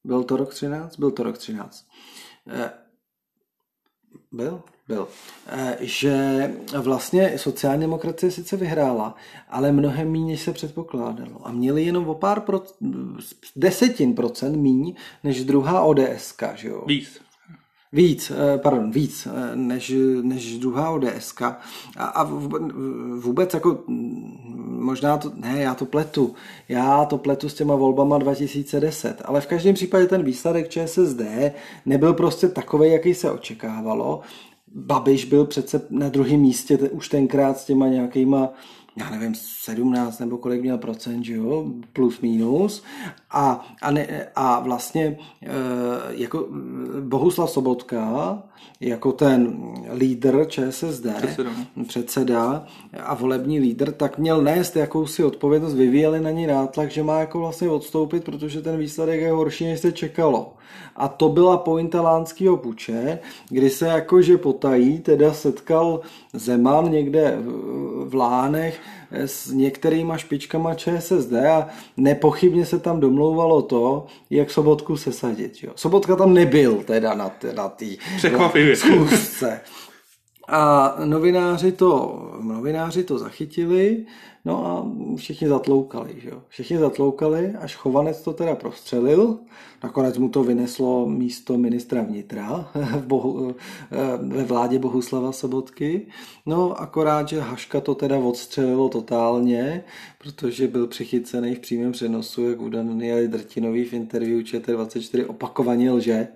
[0.04, 1.00] Byl to rok 13?
[1.00, 1.88] Byl to rok 13.
[2.50, 2.72] E,
[4.32, 4.64] byl?
[4.88, 5.08] Byl,
[5.48, 9.16] eh, že vlastně sociální demokracie sice vyhrála,
[9.50, 11.48] ale mnohem méně se předpokládalo.
[11.48, 12.64] A měli jenom o pár pro,
[13.56, 16.36] desetin procent míň než druhá ODS.
[16.56, 16.84] Že jo?
[16.88, 17.22] Víc.
[17.94, 21.34] Víc, eh, pardon, víc eh, než, než druhá ODS.
[21.42, 22.24] A, a
[23.20, 26.36] vůbec jako, mm, možná to, ne, já to pletu,
[26.70, 31.22] já to pletu s těma volbama 2010, ale v každém případě ten výsledek ČSSD
[31.86, 34.22] nebyl prostě takový, jaký se očekávalo
[34.76, 38.54] Babiš byl přece na druhém místě už tenkrát s těma nějakýma
[39.00, 42.84] já nevím, 17 nebo kolik měl procent, že jo, plus minus.
[43.32, 45.48] A, a, ne, a vlastně e,
[46.10, 46.48] jako
[47.00, 48.44] Bohuslav Sobotka,
[48.80, 49.58] jako ten
[49.94, 51.52] lídr ČSSD, předseda.
[51.88, 52.66] předseda
[53.04, 57.40] a volební lídr, tak měl nést jakousi odpovědnost, vyvíjeli na ní nátlak, že má jako
[57.40, 60.54] vlastně odstoupit, protože ten výsledek je horší, než se čekalo.
[60.96, 66.00] A to byla pointa lánského puče, kdy se jakože potají teda setkal
[66.34, 67.38] Zeman někde
[68.04, 68.80] v Lánech
[69.12, 71.68] s některýma špičkama ČSSD a
[71.98, 75.64] nepochybně se tam domlouvalo to, jak Sobotku sesadit.
[75.64, 75.72] Jo.
[75.76, 77.86] Sobotka tam nebyl teda na, na té
[78.76, 79.62] schůzce.
[80.48, 84.06] A novináři to, novináři to zachytili,
[84.48, 86.42] no a všichni zatloukali, že jo.
[86.48, 89.38] Všichni zatloukali, až Chovanec to teda prostřelil.
[89.84, 93.56] Nakonec mu to vyneslo místo ministra vnitra v Bohu,
[94.22, 96.08] ve vládě Bohuslava Sobotky.
[96.46, 99.84] No akorát, že Haška to teda odstřelilo totálně,
[100.18, 106.28] protože byl přichycený v přímém přenosu, jak u Danieli Drtinový v interview ČT24 opakovaně lže.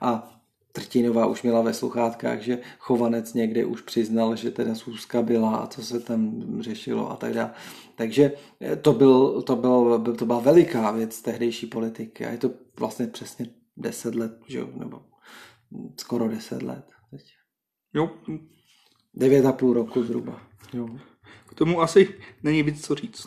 [0.00, 0.31] A
[0.72, 5.66] Trtinová už měla ve sluchátkách, že Chovanec někde už přiznal, že teda schůzka byla a
[5.66, 7.50] co se tam řešilo a tak dále.
[7.94, 8.32] Takže
[8.82, 13.46] to, byl, to, byl, to byla veliká věc tehdejší politiky a je to vlastně přesně
[13.76, 15.02] 10 let, že jo, nebo
[16.00, 17.22] skoro 10 let teď.
[17.94, 18.10] Jo.
[19.16, 20.40] 9,5 roku zhruba.
[20.72, 20.88] Jo.
[21.48, 23.26] K tomu asi není víc co říct.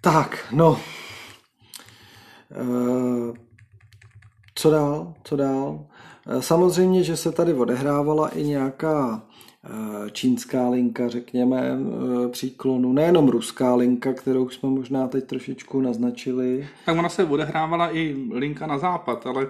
[0.00, 0.80] Tak, no.
[2.60, 3.36] Uh,
[4.54, 5.14] co dál?
[5.24, 5.80] Co dál?
[6.26, 9.22] Eh, samozřejmě, že se tady odehrávala i nějaká
[9.66, 16.68] eh, čínská linka, řekněme, eh, příklonu, nejenom ruská linka, kterou jsme možná teď trošičku naznačili.
[16.86, 19.46] Tak ona se odehrávala i linka na západ, ale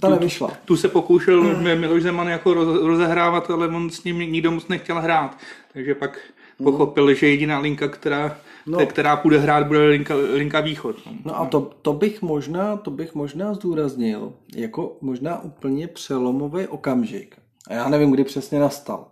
[0.00, 0.48] ta nevyšla.
[0.48, 2.54] Tu, tu se pokoušel Miloš Zeman jako
[2.86, 5.38] rozehrávat, ale on s ním nikdo moc nechtěl hrát.
[5.72, 6.18] Takže pak
[6.62, 8.36] pochopil, že jediná linka, která
[8.68, 8.86] no.
[8.86, 10.96] která půjde hrát, bude linka, linka východ.
[11.06, 16.66] No, no a to, to, bych možná, to bych možná zdůraznil jako možná úplně přelomový
[16.66, 17.36] okamžik.
[17.68, 19.06] A já nevím, kdy přesně nastal.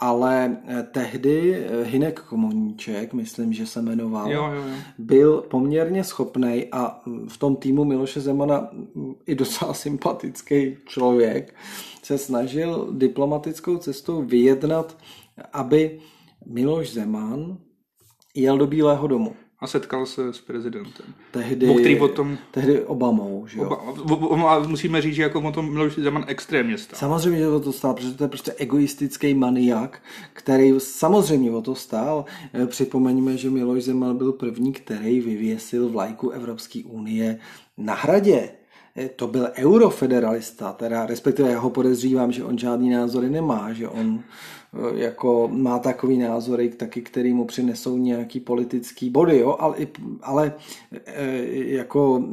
[0.00, 4.74] Ale eh, tehdy eh, Hinek Komoníček, myslím, že se jmenoval, jo, jo, jo.
[4.98, 11.54] byl poměrně schopný a mm, v tom týmu Miloše Zemana mm, i docela sympatický člověk
[12.02, 14.96] se snažil diplomatickou cestou vyjednat,
[15.52, 16.00] aby
[16.46, 17.58] Miloš Zeman
[18.34, 19.36] jel do Bílého domu.
[19.60, 21.06] A setkal se s prezidentem.
[21.30, 23.46] Tehdy, který o tom, tehdy Obamou.
[23.46, 23.70] Že jo?
[23.70, 26.98] Oba, a musíme říct, že jako o tom Miloš Zeman extrémně stál.
[26.98, 31.74] Samozřejmě, že o to stál, protože to je prostě egoistický maniak, který samozřejmě o to
[31.74, 32.24] stál.
[32.54, 37.38] Eh, připomeňme, že Miloš Zeman byl první, který vyvěsil vlajku Evropské unie
[37.76, 38.50] na hradě
[38.96, 43.88] eh, to byl eurofederalista, teda respektive já ho podezřívám, že on žádný názory nemá, že
[43.88, 44.22] on
[44.94, 49.56] jako má takový názory taky, který mu přinesou nějaký politický body, jo?
[49.58, 49.76] ale,
[50.22, 50.54] ale
[51.06, 52.24] eh, jako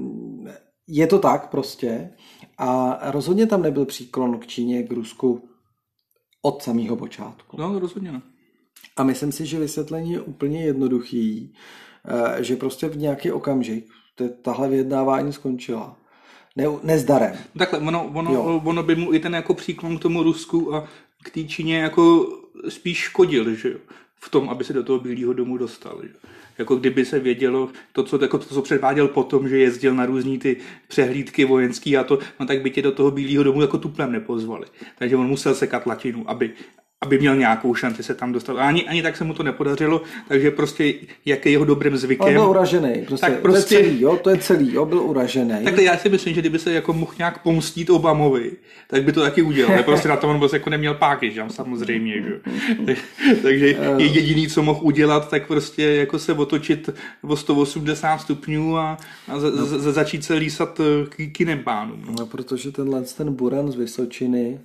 [0.87, 2.09] je to tak prostě
[2.57, 5.49] a rozhodně tam nebyl příklon k Číně, k Rusku
[6.41, 7.57] od samého počátku.
[7.59, 8.21] No, rozhodně ne.
[8.97, 11.53] A myslím si, že vysvětlení je úplně jednoduchý,
[12.07, 13.87] eh, že prostě v nějaký okamžik
[14.41, 15.97] tahle vyjednávání skončila.
[16.55, 17.35] Ne, nezdarem.
[17.57, 20.87] Takhle, ono, ono, ono by mu i ten jako příklon k tomu Rusku a
[21.25, 22.33] k té Číně jako
[22.69, 23.77] spíš škodil, že jo.
[24.15, 25.99] v tom, aby se do toho Bílého domu dostal.
[26.03, 26.09] Že?
[26.57, 30.39] Jako kdyby se vědělo to, co, jako to, co předváděl potom, že jezdil na různý
[30.39, 30.57] ty
[30.87, 34.65] přehlídky vojenský a to, no tak by tě do toho Bílého domu jako tuplem nepozvali.
[34.97, 36.53] Takže on musel sekat latinu, aby,
[37.05, 38.57] aby měl nějakou šanci se tam dostat.
[38.57, 40.93] A ani, ani tak se mu to nepodařilo, takže prostě
[41.25, 42.27] jak je jeho dobrým zvykem.
[42.27, 45.01] On byl uražený, prostě, tak prostě, to je celý, jo, to je celý, jo, byl
[45.01, 45.63] uražený.
[45.63, 48.51] Takhle já si myslím, že kdyby se jako mohl nějak pomstít Obamovi,
[48.87, 49.73] tak by to taky udělal.
[49.73, 52.39] Ale prostě na to on prostě jako neměl páky, že samozřejmě, že?
[53.43, 54.03] takže eh.
[54.03, 56.89] jediný, co mohl udělat, tak prostě jako se otočit
[57.21, 59.65] o 180 stupňů a, a za, no.
[59.65, 62.03] za, začít se lísat eh, kinem pánům.
[62.07, 62.15] No.
[62.19, 64.59] no, protože tenhle ten Buran z Vysočiny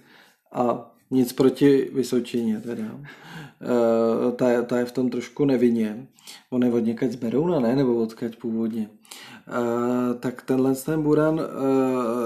[0.53, 2.85] a nic proti Vysočině teda.
[2.85, 6.07] E, ta, ta je v tom trošku nevinně.
[6.51, 7.77] On je od někaď z Berouna, ne?
[7.77, 8.91] Nebo odkaď původně.
[8.91, 11.45] E, tak tenhle ten Buran e,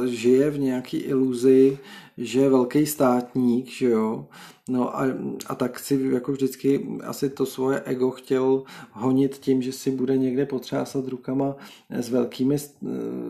[0.09, 1.79] žije v nějaký iluzi,
[2.19, 4.27] že je velký státník, že jo.
[4.69, 5.07] No a,
[5.47, 10.19] a tak si jako vždycky asi to svoje ego chtěl honit tím, že si bude
[10.19, 11.57] někde potřásat rukama
[11.91, 12.57] s velkými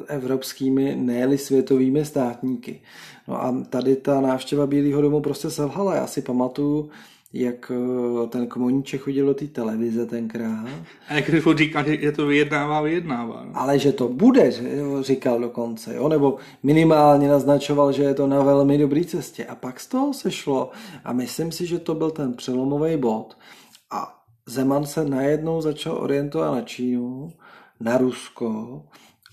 [0.06, 2.82] evropskými, ne světovými státníky.
[3.28, 5.94] No a tady ta návštěva Bílého domu prostě selhala.
[5.94, 6.90] Já si pamatuju,
[7.34, 10.66] jak eh, ten Komoníček chodil do té televize tenkrát.
[11.08, 13.44] A jak furt říkal, že to vyjednává, vyjednává.
[13.44, 13.50] No.
[13.54, 14.52] Ale že to bude,
[15.00, 16.08] říkal dokonce, jo?
[16.08, 19.44] nebo minimálně naznačoval, že je to na velmi dobré cestě.
[19.44, 20.70] A pak z toho se šlo
[21.04, 23.36] a myslím si, že to byl ten přelomový bod.
[23.90, 24.14] A
[24.46, 27.32] Zeman se najednou začal orientovat na Čínu,
[27.80, 28.82] na Rusko,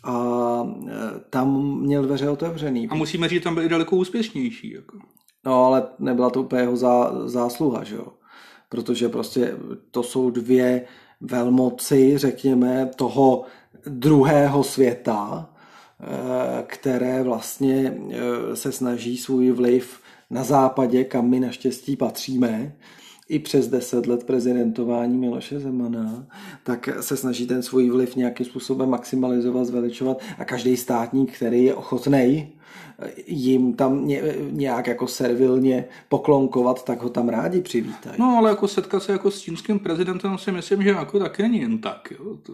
[0.03, 0.91] a e,
[1.29, 2.87] tam měl dveře otevřený.
[2.87, 4.71] A musíme říct, tam byl i daleko úspěšnější.
[4.73, 4.97] Jako.
[5.45, 8.07] No, ale nebyla to úplně jeho zá, zásluha, že jo?
[8.69, 9.55] Protože prostě
[9.91, 10.85] to jsou dvě
[11.21, 13.43] velmoci, řekněme, toho
[13.85, 15.49] druhého světa,
[15.99, 22.75] e, které vlastně e, se snaží svůj vliv na západě, kam my naštěstí patříme,
[23.31, 26.25] i přes deset let prezidentování Miloše Zemana,
[26.63, 31.75] tak se snaží ten svůj vliv nějakým způsobem maximalizovat, zveličovat a každý státník, který je
[31.75, 32.49] ochotný
[33.27, 34.07] jim tam
[34.51, 38.15] nějak jako servilně poklonkovat, tak ho tam rádi přivítají.
[38.19, 41.60] No ale jako setkat se jako s čínským prezidentem si myslím, že jako taky není
[41.60, 42.13] jen tak.
[42.19, 42.38] Jo.
[42.43, 42.53] To,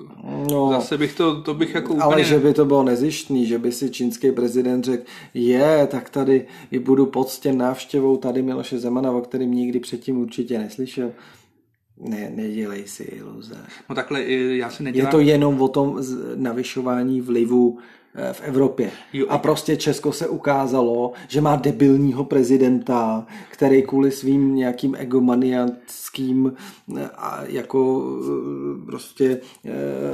[0.52, 2.04] no, zase bych to, to bych jako úplně...
[2.04, 5.04] Ale že by to bylo nezištný, že by si čínský prezident řekl,
[5.34, 10.60] je, tak tady i budu poctěn návštěvou tady Miloše Zemana, o kterým nikdy předtím určitě
[10.60, 11.12] neslyšel.
[12.00, 13.56] Ne, nedělej si iluze.
[13.90, 15.08] No takhle, já si nedělám...
[15.08, 16.02] Je to jenom o tom
[16.36, 17.78] navyšování vlivu
[18.32, 18.92] v Evropě.
[19.14, 19.26] Jo.
[19.30, 26.54] A prostě Česko se ukázalo, že má debilního prezidenta, který kvůli svým nějakým egomaniackým
[26.98, 27.10] eh,
[27.46, 29.42] jako eh, prostě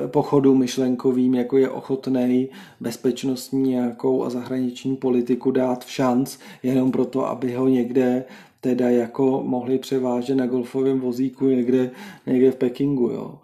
[0.08, 7.28] pochodu myšlenkovým, jako je ochotný bezpečnostní nějakou a zahraniční politiku dát v šanc, jenom proto,
[7.28, 8.26] aby ho někde
[8.62, 11.92] teda jako mohli převážet na golfovém vozíku někde,
[12.26, 13.40] někde v Pekingu, jo.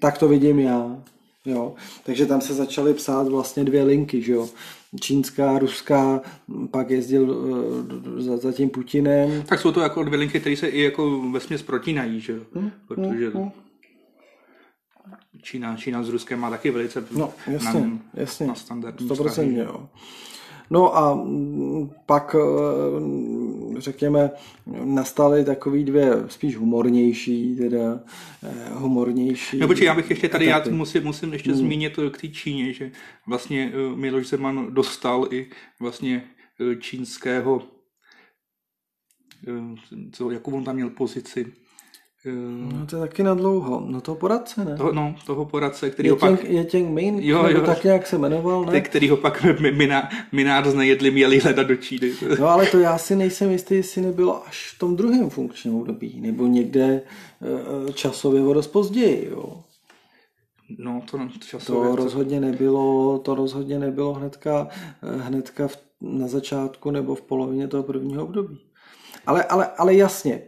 [0.00, 1.02] Tak to vidím já.
[1.44, 1.74] Jo.
[2.04, 4.48] Takže tam se začaly psát vlastně dvě linky, že jo.
[5.00, 6.20] Čínská, ruská,
[6.70, 9.42] pak jezdil uh, za, za tím Putinem.
[9.42, 12.40] Tak jsou to jako dvě linky, které se i jako vesměs protínají, že jo.
[12.54, 13.50] Hmm, Protože hmm,
[15.42, 19.54] Čína, Čína s Ruskem má taky velice no, jasně, na, jasně, na standardní 100% vztahy.
[19.54, 19.88] jo.
[20.70, 23.00] No a mm, pak, eh,
[23.80, 24.30] řekněme,
[24.84, 28.00] nastaly takový dvě spíš humornější, teda
[28.42, 29.58] eh, humornější.
[29.58, 31.58] No počkej, já bych ještě tady, já musím, musím ještě hmm.
[31.58, 32.90] zmínit k té Číně, že
[33.26, 36.24] vlastně eh, Miloš Zeman dostal i vlastně
[36.80, 37.62] čínského,
[40.12, 41.52] co, jakou on tam měl pozici,
[42.26, 43.86] No to je taky na dlouho.
[43.86, 44.76] No toho poradce, ne?
[44.76, 46.44] Toho, no, toho poradce, který je ho pak...
[46.44, 48.80] Je těch Min, jo, jo, tak nějak se jmenoval, ne?
[48.80, 49.46] Který ho pak
[50.32, 52.12] Minár z nejedli měli hledat do Číny.
[52.40, 56.20] No ale to já si nejsem jistý, jestli nebylo až v tom druhém funkčním období,
[56.20, 57.02] nebo někde
[57.88, 59.64] eh, časově o dost později, jo.
[60.78, 61.90] No, to časově...
[61.90, 64.68] To rozhodně nebylo, to rozhodně nebylo hnedka,
[65.02, 68.58] eh, hnedka v, na začátku nebo v polovině toho prvního období.
[69.26, 70.42] Ale, ale, ale jasně,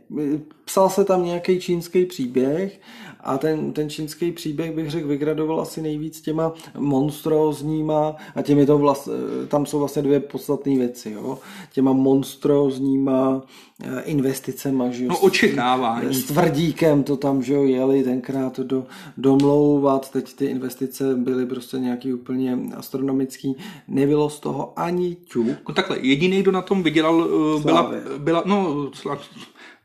[0.71, 2.81] psal se tam nějaký čínský příběh
[3.21, 8.79] a ten, ten čínský příběh bych řekl vygradoval asi nejvíc těma monstrózníma a těmi to
[8.79, 9.09] vlast,
[9.49, 11.39] tam jsou vlastně dvě podstatné věci, jo?
[11.73, 13.43] těma monstrózníma
[13.83, 15.11] eh, investicema, že jo?
[15.11, 16.15] No očekávání.
[16.15, 18.87] S tvrdíkem to tam, že jo, jeli tenkrát do,
[19.17, 23.57] domlouvat, teď ty investice byly prostě nějaký úplně astronomický,
[23.89, 25.69] nebylo z toho ani ťuk.
[25.69, 27.29] No takhle, jediný, kdo na tom vydělal,
[27.59, 28.91] eh, byla, byla, no,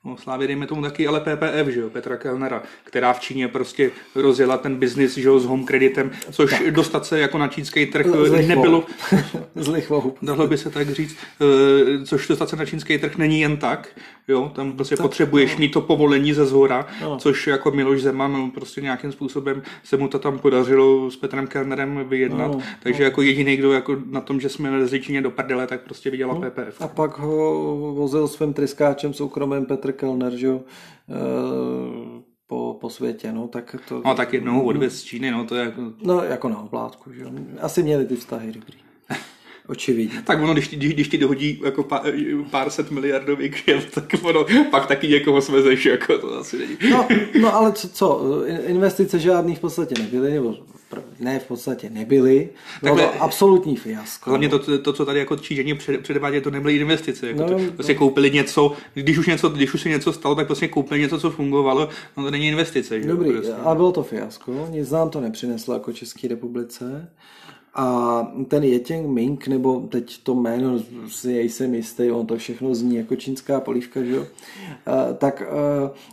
[0.06, 3.92] No, Slávě dejme tomu taky, ale PPF, že jo, Petra Kellnera, která v Číně prostě
[4.16, 6.72] rozjela ten biznis, že jo, s home kreditem, což tak.
[6.72, 8.84] dostat se jako na čínský trh z nebylo.
[9.56, 10.14] z lichvou.
[10.22, 13.90] Dalo by se tak říct, eh, což dostat se na čínský trh není jen tak,
[14.28, 15.60] jo, tam prostě tak, potřebuješ no.
[15.60, 17.18] mít to povolení ze zhora, no.
[17.18, 21.48] což jako Miloš Zeman no, prostě nějakým způsobem se mu to tam podařilo s Petrem
[21.48, 23.06] Kellnerem vyjednat, no, takže no.
[23.06, 26.34] jako jediný, kdo jako na tom, že jsme lezli Číně do prdele, tak prostě viděla
[26.34, 26.42] no.
[26.42, 26.82] PPF.
[26.82, 30.62] A pak ho vozil svým tryskáčem soukromým Petr Kellner, že jo,
[31.10, 34.02] eh, po, po světě, no, tak to...
[34.06, 35.82] No, tak jednou odvěz z Číny, no, to je jako...
[36.04, 37.30] No, jako na oblátku, že jo.
[37.62, 38.78] Asi měli ty vztahy dobrý.
[39.68, 40.22] Očividně.
[40.22, 42.02] tak ono, když, když, když ti dohodí jako pár,
[42.52, 46.78] pár set miliardový kšeft, tak ono pak taky někoho svezeš, jako to asi není.
[46.92, 47.08] no,
[47.42, 50.56] no ale co, co, investice žádný v podstatě nebyly, nebo
[51.20, 52.50] ne v podstatě nebyly.
[52.82, 54.30] Bylo Takhle, to absolutní fiasko.
[54.30, 57.28] Hlavně to, to, co tady jako čížení předvádět, to nebyly investice.
[57.28, 58.00] Jako no, to, prostě no.
[58.00, 61.32] koupili něco, když už, něco, když už se něco stalo, tak prostě koupili něco, co
[61.32, 63.00] fungovalo, no to není investice.
[63.00, 63.54] Dobrý, prostě.
[63.54, 67.12] a bylo to fiasko, nic nám to nepřineslo jako České republice.
[67.78, 72.96] A ten Jetěng Ming, nebo teď to jméno si nejsem jistý, on to všechno zní
[72.96, 74.26] jako čínská polívka, že jo?
[75.18, 75.44] tak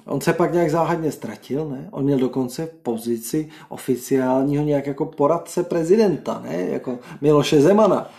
[0.07, 1.89] on se pak nějak záhadně ztratil, ne?
[1.91, 6.57] On měl dokonce pozici oficiálního nějak jako poradce prezidenta, ne?
[6.61, 8.11] Jako Miloše Zemana.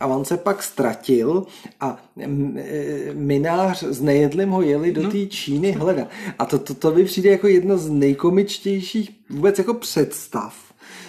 [0.00, 1.46] A on se pak ztratil
[1.80, 1.98] a
[3.12, 5.10] minář s nejedlým ho jeli do no.
[5.10, 6.08] té Číny hledat.
[6.38, 10.63] A to, to, to by přijde jako jedno z nejkomičtějších vůbec jako představ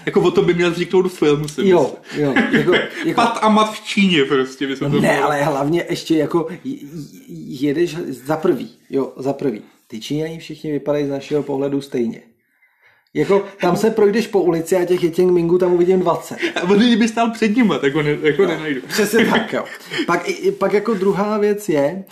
[0.06, 2.34] jako o tom by měl vzniknout film, si Jo, jo.
[2.51, 2.74] Jako,
[3.06, 3.22] jako...
[3.22, 4.68] Pat a mat v Číně prostě.
[4.68, 6.47] By se to ne, ale hlavně ještě jako
[7.38, 9.62] jedeš za prvý, jo, za prvý.
[9.88, 12.22] Ty Číňané všichni vypadají z našeho pohledu stejně.
[13.14, 16.38] Jako, tam se projdeš po ulici a těch Yeting Mingů tam uvidím 20.
[16.56, 18.82] A on kdyby stál před nimi, tak ho, ne, jako no, nenajdu.
[18.88, 19.66] Přesně tak, jo.
[20.08, 22.03] Pak, pak jako druhá věc je,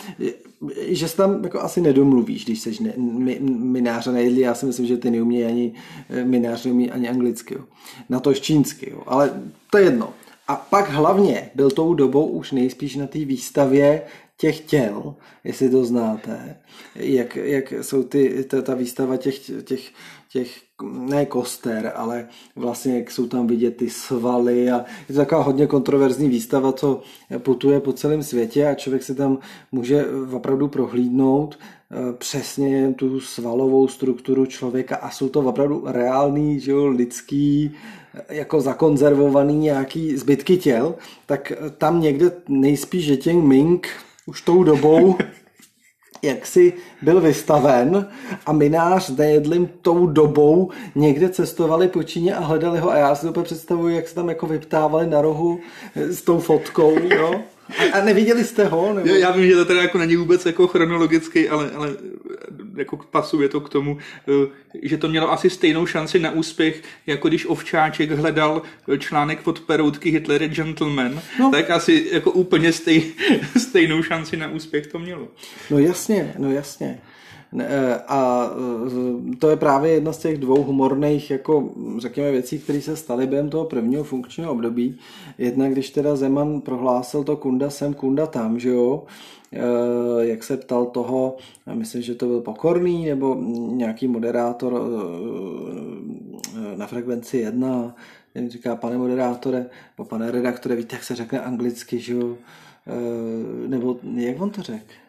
[0.78, 4.40] že se tam jako asi nedomluvíš, když jsi ne, mi, a nejedli.
[4.40, 5.74] Já si myslím, že ty neumí ani
[6.10, 7.54] eh, minář neumí ani anglicky.
[7.54, 7.64] Jo.
[8.08, 9.02] Na to čínsky, jo.
[9.06, 10.14] ale to je jedno.
[10.48, 14.02] A pak hlavně byl tou dobou už nejspíš na té výstavě
[14.36, 16.56] těch těl, jestli to znáte,
[16.94, 19.90] jak, jak jsou ty, ta, ta výstava těch, těch,
[20.34, 25.42] těch, ne koster, ale vlastně jak jsou tam vidět ty svaly a je to taková
[25.42, 27.02] hodně kontroverzní výstava, co
[27.38, 29.38] putuje po celém světě a člověk se tam
[29.72, 36.70] může opravdu prohlídnout eh, přesně tu svalovou strukturu člověka a jsou to opravdu reální, že
[36.70, 37.70] jo, lidský,
[38.14, 40.94] eh, jako zakonzervovaný nějaký zbytky těl,
[41.26, 43.88] tak tam někde nejspíš že těch Ming
[44.26, 45.16] už tou dobou
[46.24, 46.72] jak si
[47.02, 48.08] byl vystaven
[48.46, 53.14] a minář s nejedlým tou dobou někde cestovali po Číně a hledali ho a já
[53.14, 55.58] si to představuji, jak se tam jako vyptávali na rohu
[55.94, 57.40] s tou fotkou, jo.
[57.78, 58.94] A, a neviděli jste ho?
[58.94, 59.08] Nebo?
[59.08, 61.96] Já vím, že to teda jako není vůbec jako chronologicky, ale, ale
[62.76, 63.98] jako pasuje to k tomu,
[64.28, 64.48] eh,
[64.82, 68.62] že to mělo asi stejnou šanci na úspěch, jako když Ovčáček hledal
[68.98, 71.50] článek od Peroutky Hitler je gentleman, no.
[71.50, 73.12] tak asi jako úplně stej,
[73.56, 75.28] stejnou šanci na úspěch to mělo.
[75.70, 77.00] No jasně, no jasně.
[77.60, 78.50] Eh, a
[79.32, 83.26] eh, to je právě jedna z těch dvou humorných, jako řekněme, věcí, které se staly
[83.26, 84.98] během toho prvního funkčního období.
[85.38, 89.04] Jedna, když teda Zeman prohlásil to kunda sem, kunda tam, že jo,
[89.52, 89.58] eh,
[90.20, 91.36] jak se ptal toho,
[91.74, 93.34] myslím, že to byl Pokorný nebo
[93.70, 94.82] nějaký moderátor
[96.76, 97.94] na frekvenci jedna,
[98.34, 99.66] jen říká, pane moderátore,
[99.98, 102.36] nebo pane redaktore, víte, jak se řekne anglicky, že jo,
[103.66, 105.03] nebo jak on to řekl?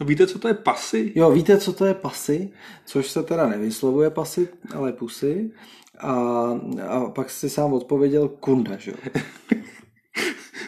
[0.00, 1.12] No víte, co to je pasy?
[1.14, 2.50] Jo, víte, co to je pasy,
[2.84, 5.50] což se teda nevyslovuje pasy, ale pusy.
[5.98, 6.12] A,
[6.88, 8.96] a pak si sám odpověděl kunda, že jo.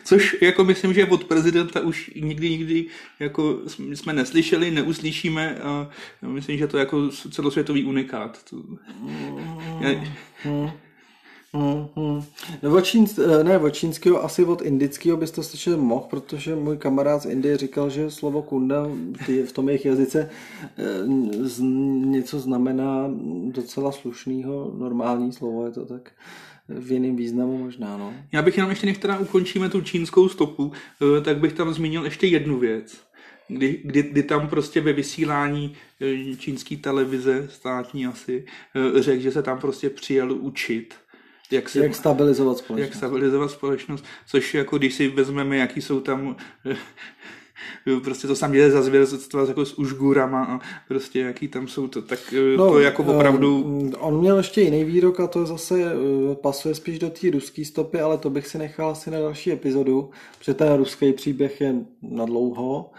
[0.05, 2.86] Což jako myslím, že od prezidenta už nikdy, nikdy
[3.20, 3.59] jako
[3.95, 5.88] jsme neslyšeli, neuslyšíme a
[6.22, 8.45] myslím, že to je jako celosvětový unikát.
[8.51, 8.57] To...
[10.45, 10.70] Mm,
[11.53, 11.70] mm.
[11.70, 12.22] Hmm, hmm.
[12.62, 16.55] No od čín, eh, ne, od čínského, asi od indického bys to slyšet mohl, protože
[16.55, 18.86] můj kamarád z Indie říkal, že slovo kunda
[19.46, 20.30] v tom jejich jazyce
[20.78, 20.84] eh,
[22.07, 23.11] něco znamená
[23.51, 26.12] docela slušného, normální slovo, je to tak
[26.68, 28.14] v jiném významu možná, no.
[28.32, 30.72] Já bych jenom ještě, teda ukončíme tu čínskou stopu,
[31.18, 33.01] eh, tak bych tam zmínil ještě jednu věc.
[33.48, 35.74] Kdy, kdy, kdy tam prostě ve vysílání
[36.38, 38.44] čínské televize, státní asi,
[38.94, 40.94] řekl, že se tam prostě přijel učit
[41.51, 42.88] jak, se, jak stabilizovat společnost.
[42.88, 46.36] Jak stabilizovat společnost, což jako když si vezmeme, jaký jsou tam
[48.05, 52.03] prostě to sam jde za zvěrstva jako s užgurama a prostě jaký tam jsou to,
[52.03, 53.80] tak eh, no, to jako opravdu...
[53.92, 57.64] Eh, on měl ještě jiný výrok a to zase eh, pasuje spíš do té ruské
[57.64, 61.74] stopy, ale to bych si nechal asi na další epizodu, protože ten ruský příběh je
[62.03, 62.90] na dlouho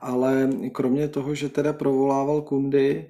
[0.00, 3.06] ale kromě toho, že teda provolával kundy,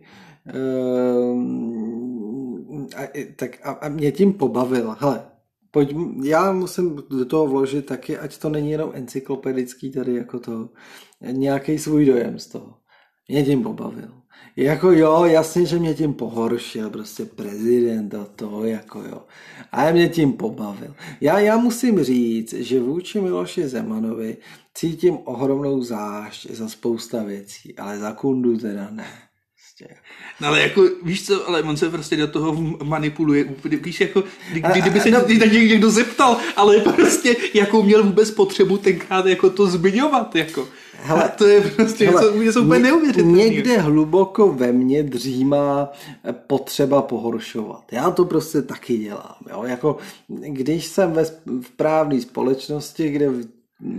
[2.96, 3.03] a,
[3.36, 4.96] tak a, a mě tím pobavil.
[4.99, 5.22] Hele,
[5.70, 5.94] pojď,
[6.24, 10.68] já musím do toho vložit taky, ať to není jenom encyklopedický tady jako to,
[11.20, 12.74] nějaký svůj dojem z toho.
[13.28, 14.09] Mě tím pobavil.
[14.57, 19.22] Jako jo, jasně, že mě tím pohoršil, prostě prezident a to, jako jo.
[19.72, 20.94] A mě tím pobavil.
[21.20, 24.36] Já, já musím říct, že vůči Miloši Zemanovi
[24.74, 29.28] cítím ohromnou zášť za spousta věcí, ale za kundu teda ne.
[29.79, 29.95] Prostě.
[30.41, 34.22] No ale jako, víš co, ale on se prostě do toho manipuluje úplně, víš, jako,
[34.53, 39.51] kdy, kdy, kdyby se no, někdo zeptal, ale prostě, jakou měl vůbec potřebu tenkrát jako
[39.51, 40.68] to zmiňovat, jako.
[41.03, 43.39] Hele, to je prostě hele, něco, něco úplně neuvěřitelné.
[43.39, 45.93] Někde hluboko ve mně dřímá
[46.47, 47.93] potřeba pohoršovat.
[47.93, 49.37] Já to prostě taky dělám.
[49.51, 49.64] Jo?
[49.64, 49.97] Jako,
[50.29, 51.24] když jsem ve,
[51.61, 53.31] v právné společnosti, kde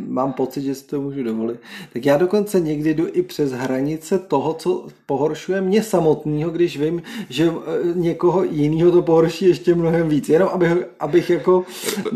[0.07, 1.59] mám pocit, že si to můžu dovolit,
[1.93, 7.01] tak já dokonce někdy jdu i přes hranice toho, co pohoršuje mě samotného, když vím,
[7.30, 7.51] že e,
[7.95, 10.30] někoho jiného to pohorší ještě mnohem víc.
[10.30, 11.63] Jenom abych, abych jako...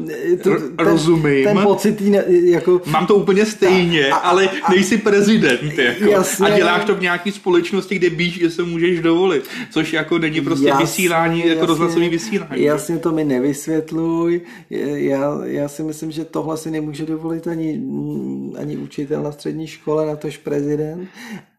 [0.10, 1.44] E, to, ten, Rozumím.
[1.44, 2.82] Ten pocit jako...
[2.86, 5.78] Mám to úplně stejně, a, a, ale a, nejsi prezident.
[5.78, 6.04] Jako.
[6.04, 9.44] Jasně, a děláš to v nějaké společnosti, kde víš, že se můžeš dovolit.
[9.72, 12.64] Což jako není prostě jasně, vysílání, jako jasně, rozhlasový vysílání.
[12.64, 14.42] Jasně to mi nevysvětluj.
[14.70, 17.82] Já, já si myslím, že tohle si nemůže dovolit ani,
[18.58, 21.08] ani učitel na střední škole, na tož prezident,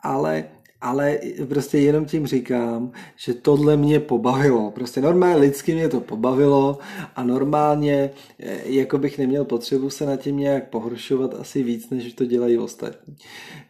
[0.03, 0.45] ale
[0.85, 1.19] ale
[1.49, 4.71] prostě jenom tím říkám, že tohle mě pobavilo.
[4.71, 6.79] Prostě normálně lidsky mě to pobavilo
[7.17, 12.13] a normálně eh, jako bych neměl potřebu se na tím nějak pohoršovat asi víc, než
[12.13, 13.17] to dělají ostatní.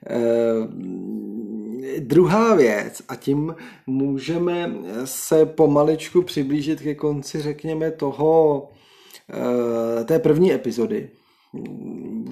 [0.06, 0.20] Eh,
[1.98, 3.54] druhá věc a tím
[3.86, 8.68] můžeme se pomaličku přiblížit ke konci, řekněme, toho
[10.00, 11.10] eh, té první epizody,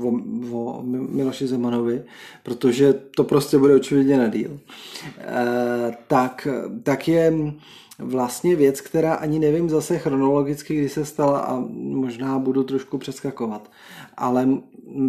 [0.03, 0.09] o,
[0.53, 2.03] o Miloši Zemanovi,
[2.43, 4.61] protože to prostě bude očividně na díl,
[5.19, 6.49] e, tak,
[6.83, 7.33] tak je
[7.99, 13.71] vlastně věc, která ani nevím zase chronologicky, kdy se stala a možná budu trošku přeskakovat,
[14.17, 14.49] ale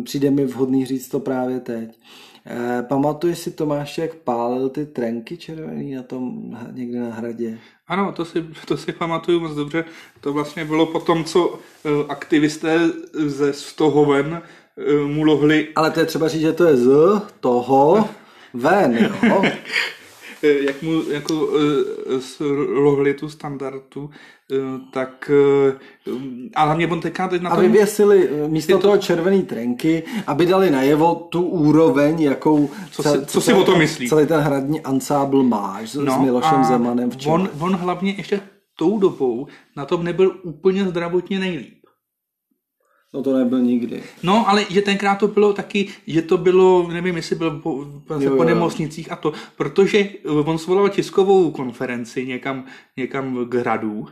[0.04, 2.00] přijde mi vhodný říct to právě teď.
[2.46, 7.60] E, pamatuješ si Tomáš, jak pálil ty trenky červený na tom někde na hradě?
[7.88, 9.86] Ano, to si, to si pamatuju moc dobře.
[10.22, 12.80] To vlastně bylo po tom, co eh, aktivisté
[13.14, 14.42] ze Stohoven
[14.78, 15.68] eh, mu lohli...
[15.76, 18.10] Ale to je třeba říct, že to je z toho
[18.54, 19.44] ven, jo?
[20.44, 21.50] Eh, jak mu jako
[22.74, 24.10] lohli tu standardu,
[24.92, 25.32] tak
[26.56, 27.60] a hlavně on teďka teď na tom...
[27.60, 28.80] A vyvěsili místo to...
[28.80, 33.76] toho červený trenky, aby dali najevo tu úroveň, jakou co, si, co si o to
[33.76, 34.10] myslí?
[34.10, 37.10] celý ten hradní ansábl máš no, s Milošem Zemanem.
[37.26, 38.42] On, on hlavně ještě
[38.76, 41.83] tou dobou na tom nebyl úplně zdravotně nejlíp.
[43.14, 44.04] No to nebyl nikdy.
[44.24, 47.86] No, ale že tenkrát to bylo taky, že to bylo, nevím, jestli bylo po,
[48.20, 52.66] jo, po nemocnicích a to, protože on svolal tiskovou konferenci někam,
[52.98, 54.08] někam k hradu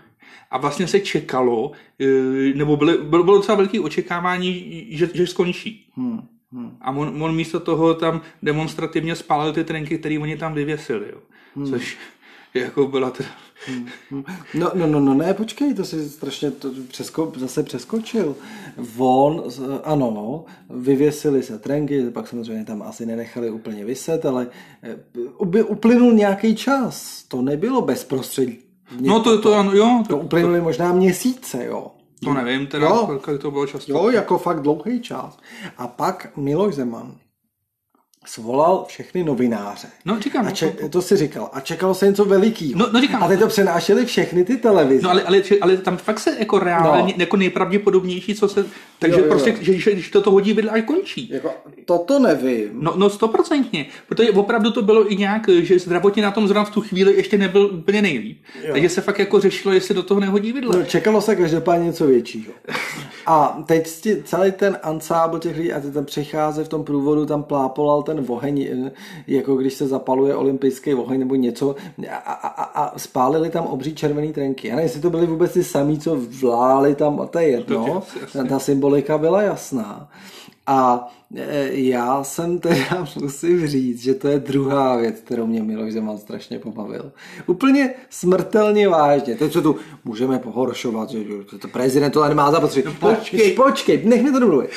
[0.52, 2.06] a vlastně se čekalo, e,
[2.54, 5.86] nebo bylo, bylo, bylo docela velké očekávání, že, že skončí.
[5.96, 6.22] Hmm.
[6.52, 6.78] Hmm.
[6.82, 11.06] A on, on místo toho tam demonstrativně spálil ty trenky, které oni tam vyvěsili.
[11.12, 11.18] Jo.
[11.56, 11.66] Hmm.
[11.66, 11.98] Což
[12.54, 13.30] jako byla teda...
[14.54, 18.36] No, no, no, no, ne, počkej, to si strašně to přesko, zase přeskočil.
[18.98, 19.44] On,
[19.84, 24.48] ano, vyvěsili se trenky, pak samozřejmě tam asi nenechali úplně vyset, ale
[24.84, 27.24] eh, uplynul nějaký čas.
[27.28, 28.58] To nebylo bezprostředně.
[29.00, 30.04] No to, to, ano, jo.
[30.08, 31.92] To, to uplynuly možná měsíce, jo.
[32.24, 33.92] To nevím, teda, jo, kolik to bylo často.
[33.92, 35.38] Jo, jako fakt dlouhý čas.
[35.78, 37.16] A pak Miloš Zeman
[38.26, 39.88] svolal všechny novináře.
[40.06, 40.48] No, říkám.
[40.48, 41.50] A če- to si říkal.
[41.54, 42.72] A čekalo se něco velikého.
[42.76, 43.24] No, no, říkám.
[43.24, 45.04] A teď to přenášeli všechny ty televize.
[45.04, 47.22] No, ale, ale, ale tam fakt se jako reálně, no.
[47.22, 48.66] jako nejpravděpodobnější, co se...
[49.02, 49.30] Takže jo, jo.
[49.30, 51.30] prostě, že, že, když to to hodí vidle, až končí.
[51.34, 51.52] Jako,
[51.86, 52.70] toto nevím.
[52.74, 53.86] No, no stoprocentně.
[54.08, 57.38] Protože opravdu to bylo i nějak, že zdravotně na tom zrovna v tu chvíli ještě
[57.38, 58.38] nebyl úplně nejlíp.
[58.64, 58.70] Jo.
[58.72, 60.78] Takže se fakt jako řešilo, jestli do toho nehodí vidle.
[60.78, 62.54] No, čekalo se každopádně něco většího.
[63.26, 63.88] A teď
[64.24, 68.26] celý ten ansábl těch lidí, a ty tam přichází v tom průvodu, tam plápolal ten
[68.28, 68.92] oheň,
[69.28, 71.76] jako když se zapaluje olympijský oheň nebo něco
[72.10, 74.68] a, a, a spálili tam obří červený trenky.
[74.68, 78.04] Já nevím, jestli to byli vůbec ty samý, co vláli tam, a to je jedno,
[78.50, 78.60] ta
[78.92, 80.10] symbolika byla jasná.
[80.68, 85.94] A e, já jsem teda musím říct, že to je druhá věc, kterou mě Miloš
[85.94, 87.12] Zeman strašně pobavil.
[87.48, 89.36] Úplně smrtelně vážně.
[89.36, 89.76] Teď co tu
[90.06, 91.24] můžeme pohoršovat, že
[91.60, 92.86] to prezident to nemá zapotřebí.
[92.86, 94.70] No, počkej, počkej, nech mi to domluvit.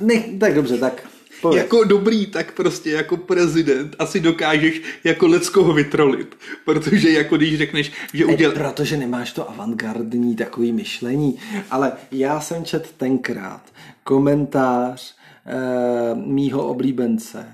[0.00, 1.02] Nech, tak dobře, tak
[1.44, 1.56] Pojď.
[1.56, 6.36] Jako dobrý, tak prostě jako prezident asi dokážeš jako leckoho vytrolit.
[6.64, 8.50] Protože jako když řekneš, že uděl...
[8.50, 11.38] E, protože nemáš to avantgardní takový myšlení.
[11.70, 13.62] Ale já jsem čet tenkrát
[14.04, 15.14] komentář
[15.46, 17.46] e, mýho oblíbence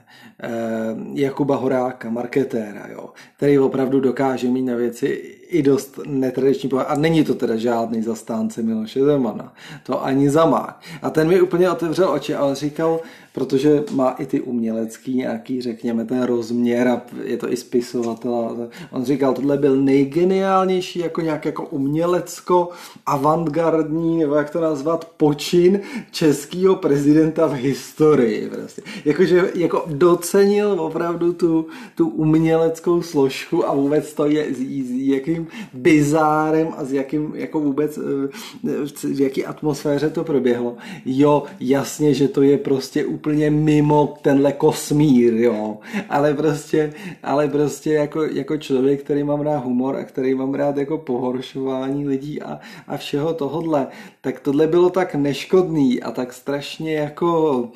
[1.15, 5.07] Jakuba Horáka, marketéra, jo, který opravdu dokáže mít na věci
[5.49, 6.87] i dost netradiční pohled.
[6.91, 9.53] A není to teda žádný zastánce Miloše Zemana.
[9.83, 10.81] To ani zamák.
[11.03, 13.01] A ten mi úplně otevřel oči a on říkal,
[13.33, 18.69] protože má i ty umělecký nějaký, řekněme, ten rozměr a je to i spisovatel.
[18.91, 22.69] On říkal, tohle byl nejgeniálnější jako nějak jako umělecko
[23.07, 28.51] avantgardní, nebo jak to nazvat, počin českého prezidenta v historii.
[28.51, 28.83] Prostě.
[29.05, 34.47] Jakože jako docenil opravdu tu, tu uměleckou složku a vůbec to je,
[34.89, 40.77] jakým bizárem a s jakým, jako vůbec, eh, v jaký atmosféře to proběhlo.
[41.05, 45.79] Jo, jasně, že to je prostě úplně mimo tenhle kosmír, jo.
[46.09, 50.77] Ale prostě, ale prostě jako, jako člověk, který mám rád humor a který mám rád
[50.77, 52.59] jako pohoršování lidí a,
[52.89, 53.87] a všeho tohodle,
[54.21, 57.69] tak tohle bylo tak neškodný a tak strašně jako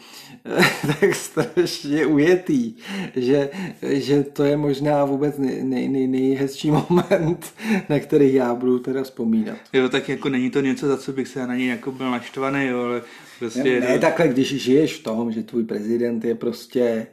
[1.01, 2.75] tak strašně ujetý,
[3.17, 3.51] že,
[3.83, 7.55] že to je možná vůbec nej, nej, nej, nejhezčí moment,
[7.89, 9.57] na který já budu teda vzpomínat.
[9.73, 12.67] Jo, tak jako není to něco, za co bych se na něj jako byl naštvaný,
[12.67, 13.03] jo, ale
[13.39, 13.65] prostě...
[13.65, 17.07] Ne, ne takhle, když žiješ v tom, že tvůj prezident je prostě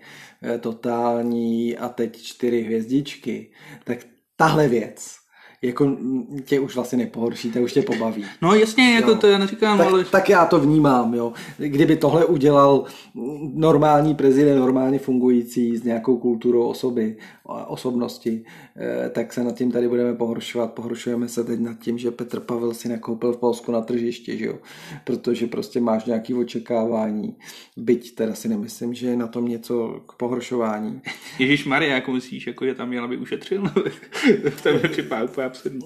[0.43, 3.51] eh, totální a teď čtyři hvězdičky,
[3.83, 3.97] tak
[4.35, 5.21] tahle věc
[5.61, 5.97] jako
[6.45, 8.25] tě už vlastně nepohorší, to už tě pobaví.
[8.41, 9.15] No jasně, jako jo.
[9.15, 10.05] to já neříkám, tak, ale...
[10.05, 11.33] Tak já to vnímám, jo.
[11.57, 12.85] Kdyby tohle udělal
[13.53, 17.17] normální prezident, normálně fungující s nějakou kulturou osoby,
[17.67, 18.43] osobnosti,
[18.75, 20.73] eh, tak se nad tím tady budeme pohoršovat.
[20.73, 24.45] Pohoršujeme se teď nad tím, že Petr Pavel si nakoupil v Polsku na tržiště, že
[24.45, 24.59] jo.
[25.03, 27.35] Protože prostě máš nějaké očekávání.
[27.77, 31.01] Byť teda si nemyslím, že je na tom něco k pohoršování.
[31.39, 33.63] Ježíš Maria, jako myslíš, jako je tam měla by ušetřil?
[34.63, 35.81] to mi připadá úplně absurdní.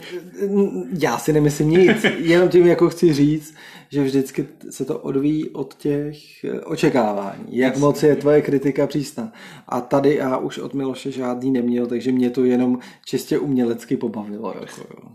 [1.00, 3.56] Já si nemyslím nic, jenom tím jako chci říct,
[3.90, 7.46] že vždycky se to odvíjí od těch eh, očekávání.
[7.50, 7.82] Jak Jasně.
[7.82, 9.34] moc je tvoje kritika přísná.
[9.68, 14.54] A tady já už od Miloše žádný neměl, takže mě to jenom čistě umělecky pobavilo.
[14.60, 15.10] Jako, jo.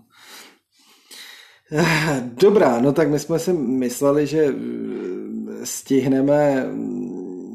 [1.72, 6.66] Eh, dobrá, no tak my jsme si mysleli, že eh, stihneme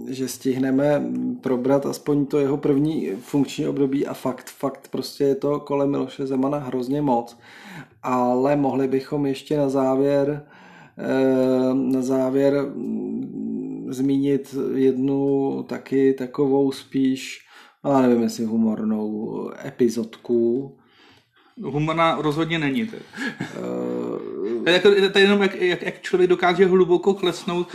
[0.10, 1.04] že stihneme
[1.42, 6.28] probrat aspoň to jeho první funkční období a fakt, fakt prostě je to kolem Miloše
[6.28, 7.38] Zemana hrozně moc.
[8.04, 10.46] Ale mohli bychom ještě na závěr
[10.98, 17.45] eh, na závěr mm, zmínit jednu taky takovou spíš,
[17.92, 20.76] a nevím jestli humornou epizodku,
[21.64, 22.88] Humorná rozhodně není.
[22.88, 22.98] To.
[22.98, 27.68] Uh, jako, to je jenom, jak, jak, jak člověk dokáže hluboko klesnout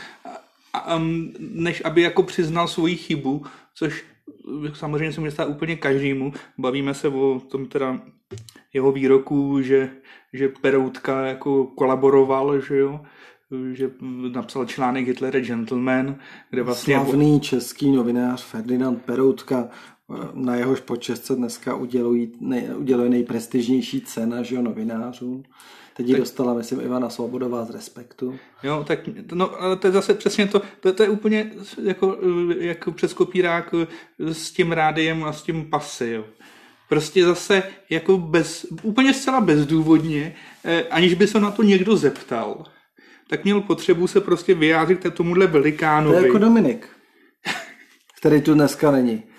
[0.96, 4.04] um, než aby jako přiznal svoji chybu, což
[4.74, 6.32] samozřejmě se může stát úplně každému.
[6.58, 8.00] Bavíme se o tom teda
[8.72, 9.90] jeho výroku, že,
[10.32, 13.00] že Peroutka jako kolaboroval, že jo,
[13.72, 13.90] že
[14.32, 16.16] napsal článek Hitler Gentleman,
[16.50, 16.94] kde vlastně...
[16.94, 19.68] Slavný český novinář Ferdinand Peroutka,
[20.34, 25.42] na jehož počest se dneska udělují, nej, uděluje nejprestižnější cena že jo, novinářům.
[25.96, 28.38] Teď ji tak, dostala, myslím, Ivana Svobodová z Respektu.
[28.62, 28.98] Jo, tak
[29.32, 31.52] no, ale to je zase přesně to, to, to je úplně
[31.82, 32.18] jako,
[32.58, 33.74] jako přes kopírák
[34.18, 36.24] s tím rádiem a s tím pasy, jo.
[36.88, 40.34] Prostě zase jako bez, úplně zcela bezdůvodně,
[40.64, 42.64] eh, aniž by se na to někdo zeptal,
[43.28, 46.16] tak měl potřebu se prostě vyjádřit k tomuhle velikánovi.
[46.16, 46.88] To je jako Dominik,
[48.18, 49.29] který tu dneska není.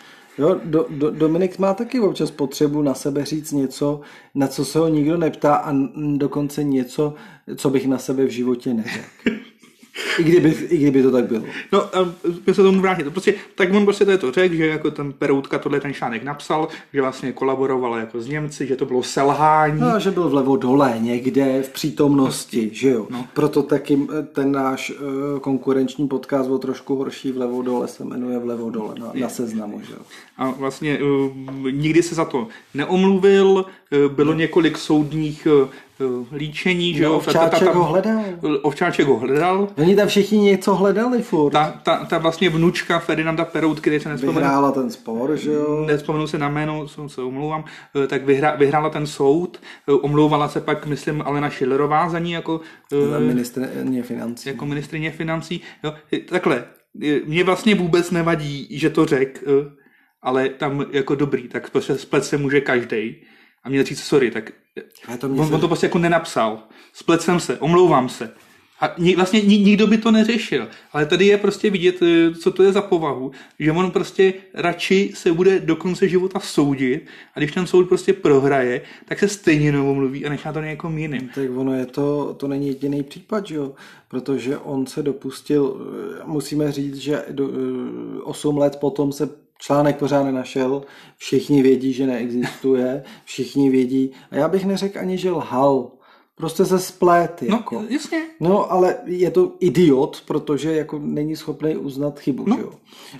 [0.41, 4.01] Jo, do, do, Dominik má taky občas potřebu na sebe říct něco,
[4.35, 5.73] na co se ho nikdo neptá a
[6.17, 7.13] dokonce něco,
[7.55, 9.29] co bych na sebe v životě neřekl.
[10.19, 11.43] I kdyby, I kdyby to tak bylo.
[11.71, 11.89] No,
[12.47, 13.09] my se tomu vrátit.
[13.09, 16.23] Prostě, tak on prostě to, je to řekl, že jako ten Peroutka tohle ten článek
[16.23, 19.81] napsal, že vlastně kolaboroval jako s Němci, že to bylo selhání.
[19.81, 23.07] No, že byl vlevo dole někde v přítomnosti, že jo.
[23.09, 23.25] No.
[23.33, 23.99] Proto taky
[24.33, 29.11] ten náš uh, konkurenční podcast o trošku horší vlevo dole se jmenuje vlevo dole na,
[29.15, 29.99] na seznamu, že jo.
[30.37, 33.65] A vlastně uh, nikdy se za to neomluvil,
[34.07, 35.67] bylo několik soudních Eh,
[36.33, 37.13] líčení, že jo.
[37.13, 38.23] Ovčáček ta, ta, ta, ho hledal.
[38.61, 39.67] Ovčáček ho hledal.
[39.77, 41.51] Oni tam všichni něco hledali furt.
[41.51, 44.39] Ta, ta, ta vlastně vnučka Ferdinanda Peroutky, který se nespomenu.
[44.39, 45.85] Vyhrála ten spor, že jo.
[45.87, 47.63] Nespomenu se na jméno, se omlouvám,
[48.03, 52.31] eh, tak vyhrá, vyhrála ten soud, eh, omlouvala se pak, myslím, Alena Schillerová za ní
[52.31, 52.61] jako...
[53.19, 54.49] Ministrině financí.
[54.49, 55.61] Jako ministrině financí.
[55.83, 55.93] Jo.
[56.29, 56.63] Takhle,
[57.25, 59.43] mě vlastně vůbec nevadí, že to řek,
[60.21, 63.15] ale tam jako dobrý, tak splet se může každý.
[63.63, 64.51] A měl říct sorry, tak
[65.19, 65.53] to on, se...
[65.53, 66.63] on to prostě jako nenapsal.
[66.93, 68.33] Splet jsem se, omlouvám se.
[68.81, 70.67] A ni, vlastně ni, nikdo by to neřešil.
[70.91, 75.11] Ale tady je prostě vidět, eh, co to je za povahu, že on prostě radši
[75.15, 77.05] se bude do konce života soudit
[77.35, 81.29] a když ten soud prostě prohraje, tak se stejně mluví a nechá to nějakým jiným.
[81.35, 83.73] Tak ono je to, to není jediný případ, že jo?
[84.07, 85.77] protože on se dopustil,
[86.19, 87.49] eh, musíme říct, že do,
[88.23, 89.29] 8 eh, let potom se
[89.61, 90.81] Článek pořád nenašel,
[91.17, 95.91] všichni vědí, že neexistuje, všichni vědí, a já bych neřekl ani, že lhal,
[96.35, 97.41] prostě se splet.
[97.49, 97.83] No, Jako.
[97.89, 98.21] jasně.
[98.39, 102.55] No, ale je to idiot, protože jako není schopný uznat chybu, No.
[102.55, 102.71] že jo?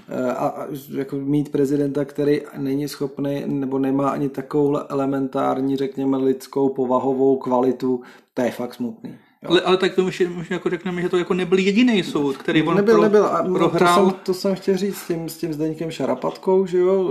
[0.10, 0.68] E, A, a
[0.98, 8.02] jako mít prezidenta, který není schopný nebo nemá ani takovou elementární, řekněme, lidskou povahovou kvalitu,
[8.34, 9.16] to je fakt smutný.
[9.44, 9.50] Jo.
[9.50, 12.64] Ale, ale tak to už, už jako řekneme, že to jako nebyl jediný soud, který
[12.64, 13.26] on nebyl, pro, nebyl.
[13.26, 14.06] A no, prohrál.
[14.06, 17.10] To jsem, to jsem chtěl říct s tím, s tím Zdeňkem Šarapatkou, že jo,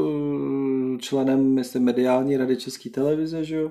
[0.99, 3.71] členem, myslím, mediální rady České televize, že jo,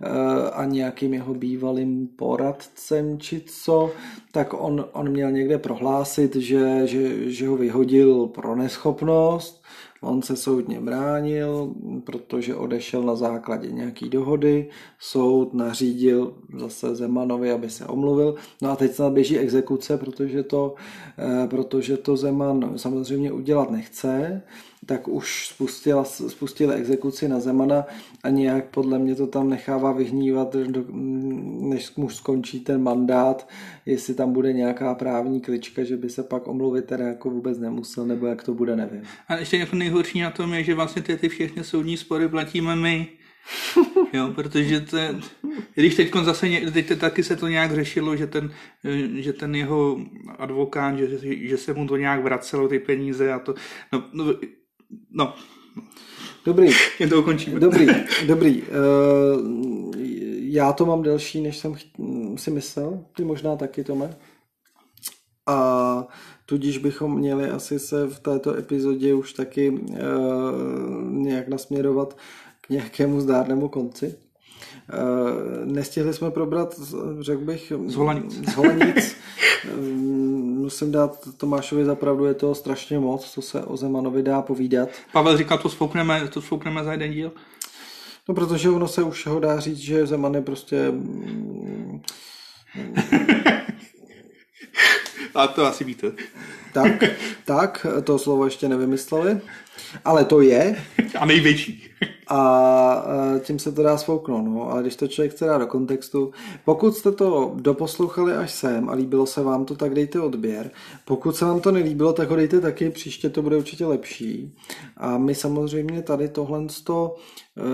[0.00, 3.90] e, a nějakým jeho bývalým poradcem, či co,
[4.32, 9.59] tak on, on měl někde prohlásit, že, že, že ho vyhodil pro neschopnost,
[10.02, 11.74] On se soudně bránil,
[12.04, 14.68] protože odešel na základě nějaký dohody.
[14.98, 18.34] Soud nařídil zase Zemanovi, aby se omluvil.
[18.62, 20.74] No a teď snad běží exekuce, protože to,
[21.18, 24.42] eh, protože to Zeman samozřejmě udělat nechce
[24.86, 27.84] tak už spustila, spustili exekuci na Zemana
[28.24, 30.56] a nějak podle mě to tam nechává vyhnívat,
[31.60, 33.48] než mu skončí ten mandát,
[33.86, 38.06] jestli tam bude nějaká právní klička, že by se pak omluvit teda jako vůbec nemusel,
[38.06, 39.02] nebo jak to bude, nevím.
[39.28, 42.76] A ještě jako nejhorší na tom je, že vlastně ty, ty všechny soudní spory platíme
[42.76, 43.08] my.
[44.12, 44.96] Jo, protože to,
[45.74, 48.52] když teď zase, teď taky se to nějak řešilo, že ten,
[49.14, 50.00] že ten jeho
[50.38, 51.08] advokát, že,
[51.48, 53.54] že se mu to nějak vracelo, ty peníze a to,
[53.92, 54.24] no, no,
[55.10, 55.34] no.
[56.44, 56.70] Dobrý.
[57.00, 57.60] Jen to ukončíme.
[57.60, 57.86] Dobrý,
[58.26, 58.62] dobrý.
[58.62, 58.68] Uh,
[60.38, 61.74] já to mám delší, než jsem
[62.36, 63.04] si myslel.
[63.16, 64.16] Ty možná taky, Tome.
[65.46, 66.06] A
[66.46, 69.88] tudíž bychom měli asi se v této epizodě už taky uh,
[71.10, 72.16] nějak nasměrovat
[72.60, 74.14] k nějakému zdárnému konci.
[74.92, 76.80] Uh, nestihli jsme probrat,
[77.20, 78.48] řekl bych, z Holanic.
[78.48, 79.16] Z Holanic.
[80.60, 84.88] Musím dát Tomášovi zapravdu, je to strašně moc, co se o Zemanovi dá povídat.
[85.12, 87.32] Pavel říkal, to spoukneme, to spoukneme za jeden díl.
[88.28, 90.92] No, protože ono se už ho dá říct, že Zeman je prostě...
[95.34, 96.12] A to asi víte.
[96.72, 97.04] Tak,
[97.44, 99.40] tak, to slovo ještě nevymysleli,
[100.04, 100.76] ale to je.
[101.18, 101.90] A největší.
[102.28, 103.04] A
[103.40, 104.70] tím se to dá svouknout, no.
[104.70, 106.32] Ale když to člověk chce dát do kontextu,
[106.64, 110.70] pokud jste to doposlouchali až sem a líbilo se vám to, tak dejte odběr.
[111.04, 114.56] Pokud se vám to nelíbilo, tak ho dejte taky, příště to bude určitě lepší.
[114.96, 117.16] A my samozřejmě tady tohle to,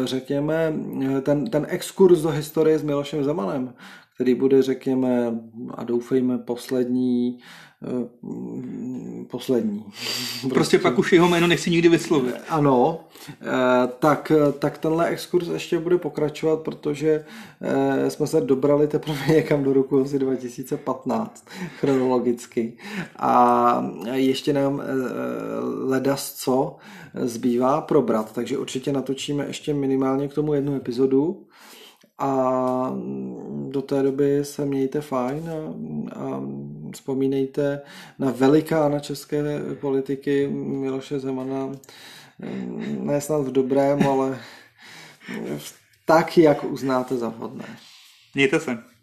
[0.05, 0.75] řekněme,
[1.23, 3.75] ten, ten exkurs do historie s Milošem Zemanem,
[4.17, 5.41] který bude, řekněme,
[5.75, 7.39] a doufejme, poslední,
[9.31, 9.85] poslední.
[9.85, 12.35] Prostě, prostě pak už jeho jméno nechci nikdy vyslovit.
[12.49, 13.01] Ano,
[13.99, 17.25] tak, tak tenhle exkurs ještě bude pokračovat, protože
[18.09, 21.47] jsme se dobrali teprve někam do roku asi 2015
[21.79, 22.79] chronologicky.
[23.17, 24.83] A ještě nám
[25.85, 26.77] ledas co
[27.15, 31.47] zbývá probrat, takže určitě natočíme ještě minimálně k tomu jednu epizodu
[32.19, 32.93] a
[33.71, 35.55] do té doby se mějte fajn a,
[36.21, 36.43] a
[36.95, 37.81] vzpomínejte
[38.19, 39.43] na velikána české
[39.81, 41.73] politiky Miloše Zemana,
[43.01, 44.39] ne snad v dobrém, ale
[46.05, 47.79] tak, jak uznáte za vhodné.
[48.35, 48.96] Mějte se.